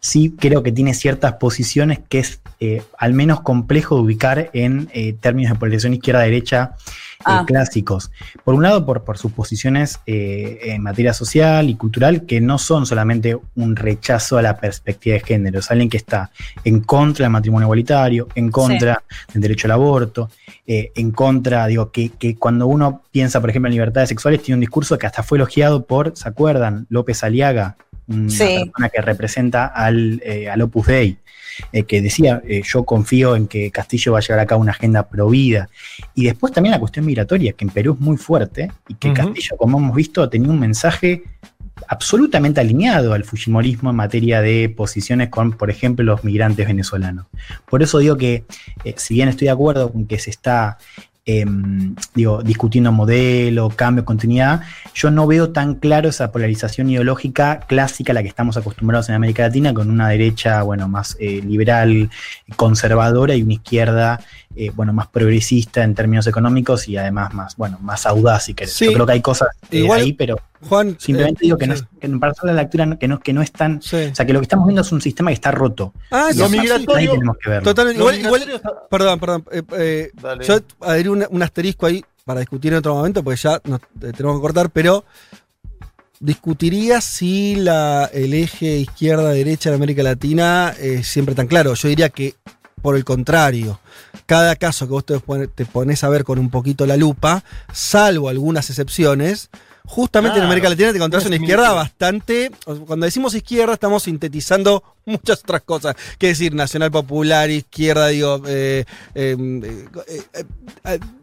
Sí 0.00 0.34
creo 0.38 0.62
que 0.62 0.72
tiene 0.72 0.94
ciertas 0.94 1.34
posiciones 1.34 2.00
que 2.08 2.20
es 2.20 2.40
eh, 2.60 2.82
al 2.98 3.12
menos 3.12 3.40
complejo 3.40 3.96
de 3.96 4.02
ubicar 4.02 4.50
en 4.52 4.88
términos 5.20 5.52
de 5.52 5.58
polarización 5.58 5.94
izquierda-derecha 5.94 6.76
Ah. 7.24 7.44
clásicos. 7.46 8.10
Por 8.44 8.54
un 8.54 8.62
lado, 8.62 8.84
por, 8.84 9.04
por 9.04 9.18
sus 9.18 9.32
posiciones 9.32 10.00
eh, 10.06 10.58
en 10.62 10.82
materia 10.82 11.12
social 11.12 11.68
y 11.68 11.74
cultural, 11.74 12.26
que 12.26 12.40
no 12.40 12.58
son 12.58 12.86
solamente 12.86 13.36
un 13.54 13.76
rechazo 13.76 14.38
a 14.38 14.42
la 14.42 14.58
perspectiva 14.58 15.14
de 15.14 15.20
género, 15.20 15.58
es 15.60 15.70
alguien 15.70 15.88
que 15.88 15.96
está 15.96 16.30
en 16.64 16.80
contra 16.80 17.24
del 17.24 17.32
matrimonio 17.32 17.66
igualitario, 17.66 18.28
en 18.34 18.50
contra 18.50 19.02
del 19.32 19.42
derecho 19.42 19.66
al 19.66 19.72
aborto, 19.72 20.30
eh, 20.66 20.92
en 20.94 21.10
contra, 21.10 21.66
digo, 21.66 21.90
que, 21.90 22.10
que 22.10 22.36
cuando 22.36 22.66
uno 22.66 23.02
piensa, 23.10 23.40
por 23.40 23.50
ejemplo, 23.50 23.68
en 23.68 23.74
libertades 23.74 24.08
sexuales, 24.08 24.42
tiene 24.42 24.56
un 24.56 24.60
discurso 24.60 24.98
que 24.98 25.06
hasta 25.06 25.22
fue 25.22 25.38
elogiado 25.38 25.84
por, 25.84 26.16
¿se 26.16 26.28
acuerdan? 26.28 26.86
López 26.88 27.22
Aliaga, 27.22 27.76
una 28.08 28.28
Sí. 28.30 28.60
persona 28.64 28.88
que 28.88 29.00
representa 29.00 29.66
al, 29.66 30.20
eh, 30.24 30.48
al 30.48 30.62
Opus 30.62 30.86
Dei, 30.86 31.18
eh, 31.72 31.84
que 31.84 32.02
decía, 32.02 32.42
eh, 32.46 32.62
yo 32.64 32.84
confío 32.84 33.36
en 33.36 33.46
que 33.46 33.70
Castillo 33.70 34.12
va 34.12 34.18
a 34.18 34.22
llevar 34.22 34.40
a 34.40 34.46
cabo 34.46 34.60
una 34.60 34.72
agenda 34.72 35.08
provida. 35.08 35.68
Y 36.14 36.24
después 36.24 36.52
también 36.52 36.72
la 36.72 36.80
cuestión 36.80 37.06
migratoria, 37.06 37.52
que 37.52 37.64
en 37.64 37.70
Perú 37.70 37.94
es 37.94 38.00
muy 38.00 38.16
fuerte, 38.16 38.70
y 38.88 38.94
que. 38.94 39.12
Castillo, 39.12 39.56
como 39.56 39.78
hemos 39.78 39.94
visto, 39.94 40.28
tenía 40.28 40.50
un 40.50 40.58
mensaje 40.60 41.22
absolutamente 41.88 42.60
alineado 42.60 43.14
al 43.14 43.24
Fujimorismo 43.24 43.90
en 43.90 43.96
materia 43.96 44.40
de 44.40 44.68
posiciones 44.68 45.28
con, 45.28 45.52
por 45.52 45.70
ejemplo, 45.70 46.04
los 46.04 46.24
migrantes 46.24 46.66
venezolanos. 46.66 47.26
Por 47.68 47.82
eso 47.82 47.98
digo 47.98 48.16
que, 48.16 48.44
eh, 48.84 48.94
si 48.96 49.14
bien 49.14 49.28
estoy 49.28 49.46
de 49.46 49.50
acuerdo 49.52 49.92
con 49.92 50.06
que 50.06 50.18
se 50.18 50.30
está 50.30 50.78
em, 51.26 51.94
digo, 52.14 52.42
discutiendo 52.42 52.92
modelo, 52.92 53.70
cambio, 53.70 54.04
continuidad, 54.04 54.60
yo 54.94 55.10
no 55.10 55.26
veo 55.26 55.50
tan 55.50 55.74
claro 55.74 56.08
esa 56.10 56.30
polarización 56.30 56.90
ideológica 56.90 57.60
clásica 57.66 58.12
a 58.12 58.14
la 58.14 58.22
que 58.22 58.28
estamos 58.28 58.56
acostumbrados 58.56 59.08
en 59.08 59.14
América 59.14 59.42
Latina, 59.44 59.72
con 59.72 59.90
una 59.90 60.08
derecha, 60.08 60.62
bueno, 60.62 60.86
más 60.88 61.16
eh, 61.20 61.40
liberal, 61.44 62.10
conservadora 62.56 63.34
y 63.34 63.42
una 63.42 63.54
izquierda, 63.54 64.20
eh, 64.56 64.70
bueno, 64.74 64.92
más 64.92 65.08
progresista 65.08 65.82
en 65.82 65.94
términos 65.94 66.26
económicos 66.26 66.88
y 66.88 66.96
además 66.96 67.34
más, 67.34 67.56
bueno, 67.56 67.78
más 67.80 68.06
audaz, 68.06 68.44
si 68.44 68.54
querés. 68.54 68.74
Sí. 68.74 68.84
Yo 68.86 68.92
creo 68.92 69.06
que 69.06 69.12
hay 69.12 69.20
cosas 69.22 69.48
eh, 69.70 69.78
Igual- 69.78 70.02
ahí, 70.02 70.12
pero 70.12 70.36
Juan. 70.68 70.96
simplemente 70.98 71.40
eh, 71.44 71.46
digo 71.46 71.58
que, 71.58 71.66
no 71.66 71.76
sí, 71.76 71.84
que 72.00 72.08
para 72.10 72.32
hacer 72.32 72.44
la 72.44 72.52
lectura 72.54 72.96
que 72.98 73.08
no, 73.08 73.20
que 73.20 73.32
no 73.32 73.42
es 73.42 73.52
tan... 73.52 73.80
sí. 73.82 73.96
O 74.10 74.14
sea, 74.14 74.24
que 74.26 74.32
lo 74.32 74.40
que 74.40 74.44
estamos 74.44 74.66
viendo 74.66 74.82
es 74.82 74.92
un 74.92 75.00
sistema 75.00 75.30
que 75.30 75.34
está 75.34 75.50
roto. 75.50 75.92
Ah, 76.10 76.28
sí, 76.32 76.38
Lo 76.38 76.48
migratorio- 76.48 76.96
Ahí 76.96 77.08
tenemos 77.08 77.36
que 77.42 77.50
verlo. 77.50 77.64
Totalmente. 77.70 78.00
Igual, 78.00 78.18
igual- 78.20 78.62
perdón, 78.90 79.20
perdón. 79.20 79.44
eh, 79.52 79.62
eh, 79.78 80.10
yo 80.46 80.58
adherí 80.80 81.08
una- 81.08 81.28
un 81.30 81.42
asterisco 81.42 81.86
ahí 81.86 82.04
para 82.24 82.40
discutir 82.40 82.72
en 82.72 82.78
otro 82.78 82.94
momento, 82.94 83.22
porque 83.22 83.40
ya 83.40 83.60
nos 83.64 83.80
eh, 83.80 84.12
tenemos 84.16 84.36
que 84.38 84.40
cortar, 84.42 84.70
pero 84.70 85.04
discutiría 86.20 87.00
si 87.00 87.56
la, 87.56 88.06
el 88.12 88.34
eje 88.34 88.78
izquierda-derecha 88.78 89.68
en 89.70 89.74
América 89.74 90.02
Latina 90.02 90.74
es 90.80 91.06
siempre 91.06 91.34
tan 91.34 91.46
claro. 91.46 91.74
Yo 91.74 91.88
diría 91.88 92.08
que, 92.08 92.34
por 92.80 92.96
el 92.96 93.04
contrario, 93.04 93.80
cada 94.26 94.56
caso 94.56 94.86
que 94.86 94.92
vos 94.92 95.04
te 95.04 95.66
pones 95.66 96.04
a 96.04 96.08
ver 96.08 96.24
con 96.24 96.38
un 96.38 96.50
poquito 96.50 96.86
la 96.86 96.96
lupa, 96.96 97.44
salvo 97.72 98.28
algunas 98.28 98.70
excepciones, 98.70 99.50
justamente 99.84 100.38
en. 100.38 100.44
América 100.46 100.68
Latina 100.68 100.90
te 100.90 100.96
encontrás 100.96 101.26
una 101.26 101.36
izquierda 101.36 101.72
bastante. 101.72 102.50
Cuando 102.86 103.04
decimos 103.06 103.34
izquierda, 103.34 103.74
estamos 103.74 104.02
sintetizando 104.04 104.82
muchas 105.06 105.40
otras 105.40 105.62
cosas. 105.62 105.94
Que 106.18 106.28
decir, 106.28 106.54
nacional 106.54 106.90
popular, 106.90 107.50
izquierda, 107.50 108.08
digo, 108.08 108.40
eh, 108.46 108.84
eh, 109.14 109.36
eh, 109.62 110.22
eh, 110.34 110.44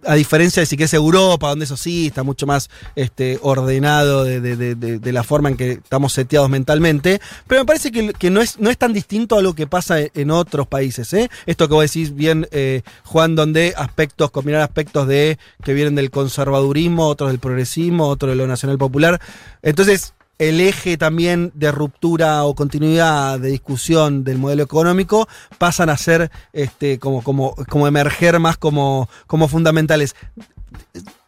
a, 0.06 0.12
a 0.12 0.16
diferencia 0.16 0.62
de 0.62 0.66
si 0.66 0.78
que 0.78 0.84
es 0.86 0.94
Europa, 0.94 1.50
donde 1.50 1.66
eso 1.66 1.78
sí 1.78 2.08
está 2.08 2.24
mucho 2.24 2.46
más 2.46 2.70
este, 2.96 3.40
ordenado 3.42 4.24
de, 4.24 4.40
de- 4.42 4.56
de- 4.56 4.76
de- 4.76 5.00
de 5.00 5.12
la 5.12 5.24
forma 5.24 5.50
en 5.50 5.58
que 5.58 5.72
estamos 5.74 6.14
seteados 6.14 6.50
mentalmente. 6.50 7.20
Pero 7.48 7.62
me 7.62 7.66
parece 7.66 7.92
que, 7.92 8.14
que 8.14 8.30
no, 8.30 8.42
es, 8.42 8.60
no 8.60 8.70
es 8.70 8.78
tan 8.78 8.94
distinto 8.94 9.38
a 9.38 9.42
lo 9.42 9.54
que 9.56 9.68
pasa 9.68 9.98
en 10.14 10.32
otros 10.32 10.68
países. 10.68 11.12
¿eh? 11.14 11.30
Esto 11.46 11.68
que 11.68 11.74
vos 11.74 11.84
decís 11.84 12.14
bien, 12.16 12.48
eh, 12.52 12.82
Juan, 13.06 13.36
donde 13.36 13.74
aspectos, 13.76 14.30
combinar 14.32 14.62
aspectos 14.62 15.08
de 15.08 15.40
que 15.64 15.74
vienen 15.74 15.96
del 15.96 16.12
conservadurismo, 16.12 17.08
otros 17.08 17.32
del 17.32 17.40
progresismo, 17.40 18.08
otros 18.08 18.32
de 18.32 18.36
lo 18.36 18.48
nacional 18.52 18.78
popular. 18.78 19.20
Entonces, 19.62 20.14
el 20.42 20.60
eje 20.60 20.98
también 20.98 21.52
de 21.54 21.72
ruptura 21.72 22.46
o 22.46 22.56
continuidad 22.56 23.40
de 23.40 23.50
discusión 23.50 24.24
del 24.24 24.40
modelo 24.40 24.64
económico 24.64 25.28
pasan 25.60 25.90
a 25.90 25.98
ser 25.98 26.32
este, 26.52 26.98
como, 26.98 27.22
como, 27.22 27.54
como 27.70 27.86
emerger 27.88 28.40
más 28.40 28.58
como, 28.58 29.08
como 29.28 29.48
fundamentales. 29.48 30.16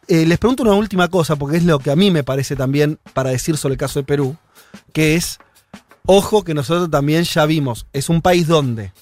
Eh, 0.08 0.26
les 0.26 0.38
pregunto 0.38 0.64
una 0.64 0.74
última 0.74 1.06
cosa, 1.06 1.36
porque 1.36 1.58
es 1.58 1.64
lo 1.64 1.78
que 1.78 1.92
a 1.92 1.96
mí 1.96 2.10
me 2.10 2.24
parece 2.24 2.56
también 2.56 2.98
para 3.12 3.30
decir 3.30 3.56
sobre 3.56 3.74
el 3.74 3.78
caso 3.78 4.00
de 4.00 4.04
Perú, 4.04 4.36
que 4.92 5.14
es, 5.14 5.38
ojo 6.06 6.42
que 6.42 6.52
nosotros 6.52 6.90
también 6.90 7.22
ya 7.22 7.46
vimos, 7.46 7.86
es 7.92 8.08
un 8.08 8.20
país 8.20 8.48
donde, 8.48 8.92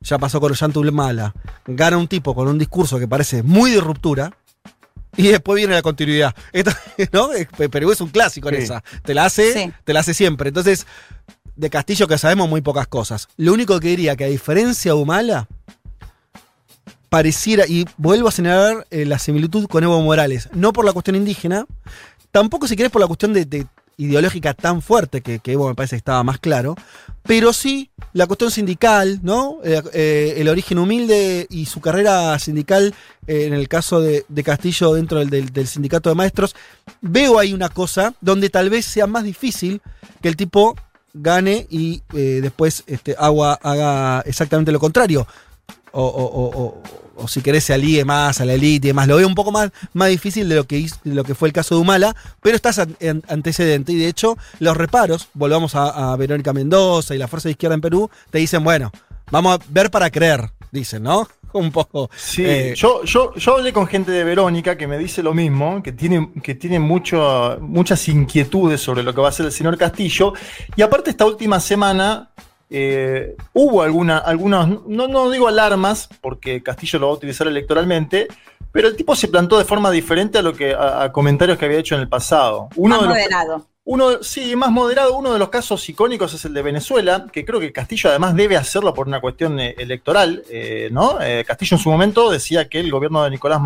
ya 0.00 0.18
pasó 0.18 0.40
con 0.40 0.50
Ollanta 0.50 0.80
Humala, 0.80 1.32
gana 1.66 1.96
un 1.96 2.08
tipo 2.08 2.34
con 2.34 2.48
un 2.48 2.58
discurso 2.58 2.98
que 2.98 3.06
parece 3.06 3.44
muy 3.44 3.70
de 3.70 3.80
ruptura, 3.80 4.32
y 5.16 5.28
después 5.28 5.56
viene 5.56 5.74
la 5.74 5.82
continuidad. 5.82 6.34
Esto, 6.52 6.70
Perú 7.70 7.92
es 7.92 8.00
un 8.00 8.08
clásico 8.10 8.48
en 8.48 8.56
Sí. 8.56 8.62
esa. 8.62 8.82
Te 9.04 9.14
la 9.14 9.24
hace, 9.26 9.52
Sí. 9.52 9.72
te 9.84 9.92
la 9.92 10.00
hace 10.00 10.14
siempre. 10.14 10.48
Entonces, 10.48 10.86
de 11.56 11.70
Castillo 11.70 12.08
que 12.08 12.16
sabemos 12.18 12.48
muy 12.48 12.60
pocas 12.62 12.86
cosas. 12.86 13.28
Lo 13.36 13.52
único 13.52 13.78
que 13.80 13.88
diría 13.88 14.16
que 14.16 14.24
a 14.24 14.28
diferencia 14.28 14.92
de 14.92 14.98
Humala, 14.98 15.46
pareciera, 17.08 17.66
y 17.66 17.86
vuelvo 17.96 18.28
a 18.28 18.32
señalar 18.32 18.86
eh, 18.90 19.04
la 19.04 19.18
similitud 19.18 19.66
con 19.66 19.82
Evo 19.82 20.00
Morales, 20.00 20.48
no 20.52 20.72
por 20.72 20.84
la 20.84 20.92
cuestión 20.92 21.16
indígena, 21.16 21.66
tampoco 22.30 22.68
si 22.68 22.76
querés 22.76 22.92
por 22.92 23.00
la 23.00 23.06
cuestión 23.08 23.32
de, 23.32 23.44
de 23.44 23.66
ideológica 23.96 24.54
tan 24.54 24.80
fuerte, 24.80 25.20
que, 25.20 25.40
que 25.40 25.52
Evo 25.52 25.68
me 25.68 25.74
parece 25.74 25.96
que 25.96 25.98
estaba 25.98 26.22
más 26.22 26.38
claro, 26.38 26.76
pero 27.30 27.52
sí 27.52 27.92
la 28.12 28.26
cuestión 28.26 28.50
sindical, 28.50 29.20
¿no? 29.22 29.60
Eh, 29.62 29.80
eh, 29.92 30.34
el 30.38 30.48
origen 30.48 30.80
humilde 30.80 31.46
y 31.48 31.66
su 31.66 31.80
carrera 31.80 32.36
sindical, 32.40 32.92
eh, 33.28 33.44
en 33.46 33.52
el 33.54 33.68
caso 33.68 34.00
de, 34.00 34.24
Castillo 34.44 34.94
dentro 34.94 35.24
del, 35.24 35.66
sindicato 35.68 36.08
de 36.08 36.16
maestros, 36.16 36.56
veo 37.00 37.38
ahí 37.38 37.52
una 37.52 37.68
cosa 37.68 38.14
donde 38.20 38.50
tal 38.50 38.68
vez 38.68 38.84
sea 38.84 39.06
más 39.06 39.22
difícil 39.22 39.80
que 40.20 40.26
el 40.26 40.34
tipo 40.34 40.74
gane 41.14 41.68
y 41.70 42.02
después 42.10 42.82
este, 42.88 43.14
agua, 43.16 43.60
haga 43.62 44.22
exactamente 44.26 44.72
lo 44.72 44.80
contrario. 44.80 45.24
O, 45.92 46.02
o- 46.02 46.24
o- 46.24 46.62
o- 46.64 46.82
o 47.22 47.28
si 47.28 47.40
querés 47.42 47.64
se 47.64 47.74
alíe 47.74 48.04
más 48.04 48.40
a 48.40 48.44
la 48.44 48.54
élite 48.54 48.88
y 48.88 48.90
demás. 48.90 49.06
Lo 49.08 49.16
veo 49.16 49.26
un 49.26 49.34
poco 49.34 49.52
más, 49.52 49.70
más 49.92 50.08
difícil 50.08 50.48
de 50.48 50.54
lo, 50.56 50.64
que 50.64 50.78
hizo- 50.78 50.96
de 51.04 51.14
lo 51.14 51.24
que 51.24 51.34
fue 51.34 51.48
el 51.48 51.52
caso 51.52 51.74
de 51.74 51.80
Humala, 51.82 52.14
pero 52.42 52.56
estás 52.56 52.78
an- 52.78 52.96
an- 53.08 53.22
antecedente. 53.28 53.92
Y 53.92 53.96
de 53.96 54.08
hecho, 54.08 54.36
los 54.58 54.76
reparos, 54.76 55.28
volvamos 55.34 55.74
a, 55.74 56.12
a 56.12 56.16
Verónica 56.16 56.52
Mendoza 56.52 57.14
y 57.14 57.18
la 57.18 57.28
Fuerza 57.28 57.48
de 57.48 57.52
Izquierda 57.52 57.74
en 57.74 57.80
Perú, 57.80 58.10
te 58.30 58.38
dicen, 58.38 58.64
bueno, 58.64 58.90
vamos 59.30 59.58
a 59.58 59.64
ver 59.68 59.90
para 59.90 60.10
creer, 60.10 60.50
dicen, 60.72 61.02
¿no? 61.02 61.28
Un 61.52 61.72
poco. 61.72 62.08
Sí, 62.16 62.44
eh, 62.46 62.74
yo, 62.76 63.02
yo, 63.02 63.34
yo 63.34 63.56
hablé 63.56 63.72
con 63.72 63.88
gente 63.88 64.12
de 64.12 64.22
Verónica 64.22 64.76
que 64.78 64.86
me 64.86 64.96
dice 64.98 65.20
lo 65.20 65.34
mismo, 65.34 65.82
que 65.82 65.90
tiene, 65.90 66.30
que 66.44 66.54
tiene 66.54 66.78
mucho, 66.78 67.58
muchas 67.60 68.06
inquietudes 68.08 68.80
sobre 68.80 69.02
lo 69.02 69.12
que 69.12 69.20
va 69.20 69.26
a 69.26 69.30
hacer 69.30 69.46
el 69.46 69.50
señor 69.52 69.76
Castillo. 69.76 70.32
Y 70.76 70.82
aparte 70.82 71.10
esta 71.10 71.26
última 71.26 71.58
semana 71.58 72.30
eh, 72.70 73.36
hubo 73.52 73.82
alguna, 73.82 74.18
algunas, 74.18 74.68
no, 74.86 75.08
no 75.08 75.30
digo 75.30 75.48
alarmas, 75.48 76.08
porque 76.20 76.62
Castillo 76.62 76.98
lo 77.00 77.06
va 77.08 77.12
a 77.12 77.16
utilizar 77.16 77.46
electoralmente, 77.48 78.28
pero 78.72 78.88
el 78.88 78.96
tipo 78.96 79.16
se 79.16 79.28
plantó 79.28 79.58
de 79.58 79.64
forma 79.64 79.90
diferente 79.90 80.38
a 80.38 80.42
lo 80.42 80.52
que 80.52 80.72
a, 80.74 81.02
a 81.02 81.12
comentarios 81.12 81.58
que 81.58 81.64
había 81.64 81.78
hecho 81.78 81.94
en 81.96 82.02
el 82.02 82.08
pasado. 82.08 82.68
Uno 82.76 82.96
Más 82.96 83.02
de 83.02 83.08
los- 83.08 83.16
moderado. 83.16 83.66
uno, 83.84 84.22
sí, 84.22 84.54
más 84.54 84.70
moderado. 84.70 85.16
Uno 85.16 85.32
de 85.32 85.40
los 85.40 85.48
casos 85.48 85.88
icónicos 85.88 86.32
es 86.34 86.44
el 86.44 86.54
de 86.54 86.62
Venezuela, 86.62 87.26
que 87.32 87.44
creo 87.44 87.58
que 87.58 87.72
Castillo 87.72 88.10
además 88.10 88.36
debe 88.36 88.56
hacerlo 88.56 88.94
por 88.94 89.08
una 89.08 89.20
cuestión 89.20 89.58
eh, 89.58 89.74
electoral, 89.78 90.44
eh, 90.48 90.88
¿no? 90.92 91.20
Eh, 91.20 91.44
Castillo 91.44 91.76
en 91.76 91.82
su 91.82 91.90
momento 91.90 92.30
decía 92.30 92.68
que 92.68 92.78
el 92.78 92.92
gobierno 92.92 93.24
de 93.24 93.30
Nicolás 93.30 93.60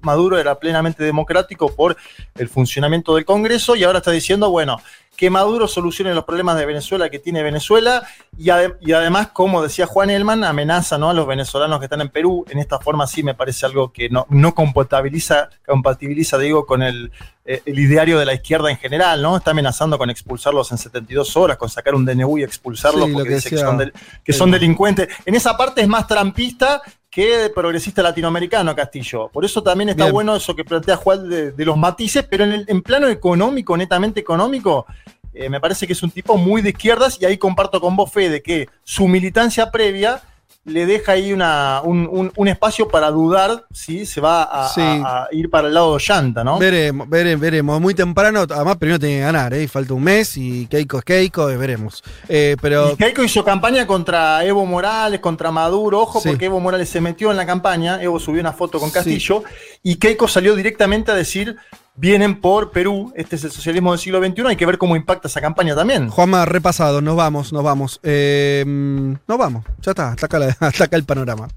Maduro 0.00 0.38
era 0.38 0.54
plenamente 0.58 1.04
democrático 1.04 1.68
por 1.74 1.94
el 2.36 2.48
funcionamiento 2.48 3.14
del 3.16 3.26
Congreso 3.26 3.76
y 3.76 3.84
ahora 3.84 3.98
está 3.98 4.12
diciendo, 4.12 4.48
bueno, 4.50 4.80
que 5.16 5.30
Maduro 5.30 5.66
solucione 5.66 6.12
los 6.14 6.24
problemas 6.24 6.56
de 6.58 6.66
Venezuela 6.66 7.08
que 7.08 7.18
tiene 7.18 7.42
Venezuela 7.42 8.06
y, 8.36 8.48
ade- 8.50 8.76
y 8.80 8.92
además, 8.92 9.28
como 9.32 9.62
decía 9.62 9.86
Juan 9.86 10.10
Elman, 10.10 10.44
amenaza 10.44 10.98
¿no? 10.98 11.08
a 11.10 11.14
los 11.14 11.26
venezolanos 11.26 11.78
que 11.78 11.86
están 11.86 12.02
en 12.02 12.10
Perú. 12.10 12.44
En 12.50 12.58
esta 12.58 12.78
forma 12.78 13.06
sí 13.06 13.22
me 13.22 13.34
parece 13.34 13.64
algo 13.66 13.92
que 13.92 14.08
no, 14.10 14.26
no 14.28 14.54
compatibiliza, 14.54 15.48
compatibiliza, 15.66 16.38
digo, 16.38 16.66
con 16.66 16.82
el, 16.82 17.10
eh, 17.44 17.62
el 17.64 17.78
ideario 17.78 18.18
de 18.18 18.26
la 18.26 18.34
izquierda 18.34 18.70
en 18.70 18.76
general, 18.76 19.22
¿no? 19.22 19.36
Está 19.36 19.52
amenazando 19.52 19.96
con 19.98 20.10
expulsarlos 20.10 20.70
en 20.72 20.78
72 20.78 21.36
horas, 21.36 21.56
con 21.56 21.68
sacar 21.68 21.94
un 21.94 22.04
DNU 22.04 22.38
y 22.38 22.42
expulsarlos 22.42 23.06
Sí, 23.06 23.12
porque 23.12 23.28
que 23.30 23.34
dice 23.36 23.50
que 23.50 23.56
son, 23.58 23.78
del- 23.78 23.92
que 24.24 24.32
son 24.32 24.50
delincuentes. 24.50 25.08
En 25.24 25.34
esa 25.34 25.56
parte 25.56 25.80
es 25.80 25.88
más 25.88 26.06
trampista 26.06 26.82
que 27.16 27.48
progresista 27.48 28.02
latinoamericano, 28.02 28.76
Castillo. 28.76 29.30
Por 29.32 29.42
eso 29.42 29.62
también 29.62 29.88
está 29.88 30.04
Bien. 30.04 30.12
bueno 30.12 30.36
eso 30.36 30.54
que 30.54 30.66
plantea 30.66 30.96
Juan 30.96 31.26
de, 31.30 31.50
de 31.50 31.64
los 31.64 31.74
matices, 31.78 32.26
pero 32.28 32.44
en, 32.44 32.52
el, 32.52 32.64
en 32.68 32.82
plano 32.82 33.08
económico, 33.08 33.74
netamente 33.74 34.20
económico, 34.20 34.84
eh, 35.32 35.48
me 35.48 35.58
parece 35.58 35.86
que 35.86 35.94
es 35.94 36.02
un 36.02 36.10
tipo 36.10 36.36
muy 36.36 36.60
de 36.60 36.68
izquierdas 36.70 37.16
y 37.18 37.24
ahí 37.24 37.38
comparto 37.38 37.80
con 37.80 37.96
vos, 37.96 38.12
Fede, 38.12 38.42
que 38.42 38.68
su 38.84 39.08
militancia 39.08 39.70
previa 39.70 40.20
le 40.64 40.84
deja 40.84 41.12
ahí 41.12 41.32
una, 41.32 41.80
un, 41.84 42.08
un- 42.10 42.32
un 42.34 42.48
espacio 42.48 42.88
para 42.88 43.08
dudar 43.12 43.66
si 43.72 44.04
se 44.04 44.20
va 44.20 44.42
a, 44.42 44.68
Sí. 44.68 44.80
a- 44.80 45.22
a 45.24 45.28
ir 45.30 45.48
para 45.48 45.68
el 45.68 45.74
lado 45.74 45.90
de 45.90 45.94
Ollanta, 46.04 46.42
¿no? 46.42 46.58
Veremos, 46.58 47.08
veremos, 47.08 47.40
veremos. 47.40 47.80
Muy 47.80 47.94
temprano, 47.94 48.40
además 48.50 48.76
primero 48.76 48.98
tiene 48.98 49.14
que 49.16 49.20
ganar, 49.20 49.54
¿eh? 49.54 49.68
Falta 49.68 49.94
un 49.94 50.02
mes 50.02 50.36
y 50.36 50.66
Keiko 50.66 50.98
es 50.98 51.04
Keiko, 51.04 51.48
eh, 51.50 51.56
veremos. 51.56 52.02
Eh, 52.28 52.56
pero 52.60 52.90
Y 52.92 52.96
Keiko 52.96 53.22
hizo 53.22 53.44
campaña 53.44 53.86
contra 53.86 54.44
Evo 54.44 54.66
Morales, 54.66 55.20
contra 55.20 55.52
Maduro, 55.52 56.00
ojo, 56.00 56.20
Sí. 56.20 56.30
porque 56.30 56.46
Evo 56.46 56.58
Morales 56.58 56.88
se 56.88 57.00
metió 57.00 57.30
en 57.30 57.36
la 57.36 57.46
campaña, 57.46 58.02
Evo 58.02 58.18
subió 58.18 58.40
una 58.40 58.52
foto 58.52 58.80
con 58.80 58.90
Castillo, 58.90 59.44
y 59.84 59.94
Keiko 59.96 60.26
salió 60.26 60.56
directamente 60.56 61.12
a 61.12 61.14
decir, 61.14 61.56
vienen 61.96 62.40
por 62.40 62.70
Perú, 62.70 63.12
este 63.16 63.36
es 63.36 63.44
el 63.44 63.50
socialismo 63.52 63.90
del 63.92 63.98
siglo 64.00 64.20
XXI, 64.24 64.42
hay 64.48 64.56
que 64.56 64.66
ver 64.66 64.78
cómo 64.78 64.96
impacta 64.96 65.28
esa 65.28 65.40
campaña 65.40 65.74
también. 65.74 66.08
Juanma, 66.10 66.44
repasado, 66.44 67.00
nos 67.00 67.16
vamos, 67.16 67.52
nos 67.52 67.62
vamos. 67.62 68.00
Eh, 68.02 68.64
mm, 68.66 69.12
nos 69.26 69.38
vamos, 69.38 69.64
ya 69.80 69.92
está, 69.92 70.10
hasta 70.10 70.26
acá, 70.26 70.38
la- 70.38 70.56
hasta 70.60 70.84
acá 70.84 70.96
el 70.96 71.04
panorama. 71.04 71.48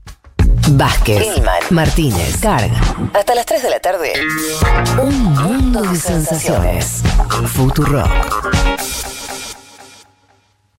Vázquez, 0.72 1.26
Martínez, 1.72 2.38
Carga. 2.40 2.80
Hasta 3.14 3.36
las 3.36 3.46
3 3.46 3.64
de 3.64 3.70
la 3.70 3.80
tarde. 3.80 4.14
Un 5.02 5.24
mundo 5.34 5.82
de 5.82 5.96
sensaciones. 5.96 7.02
Futurock. 7.48 8.08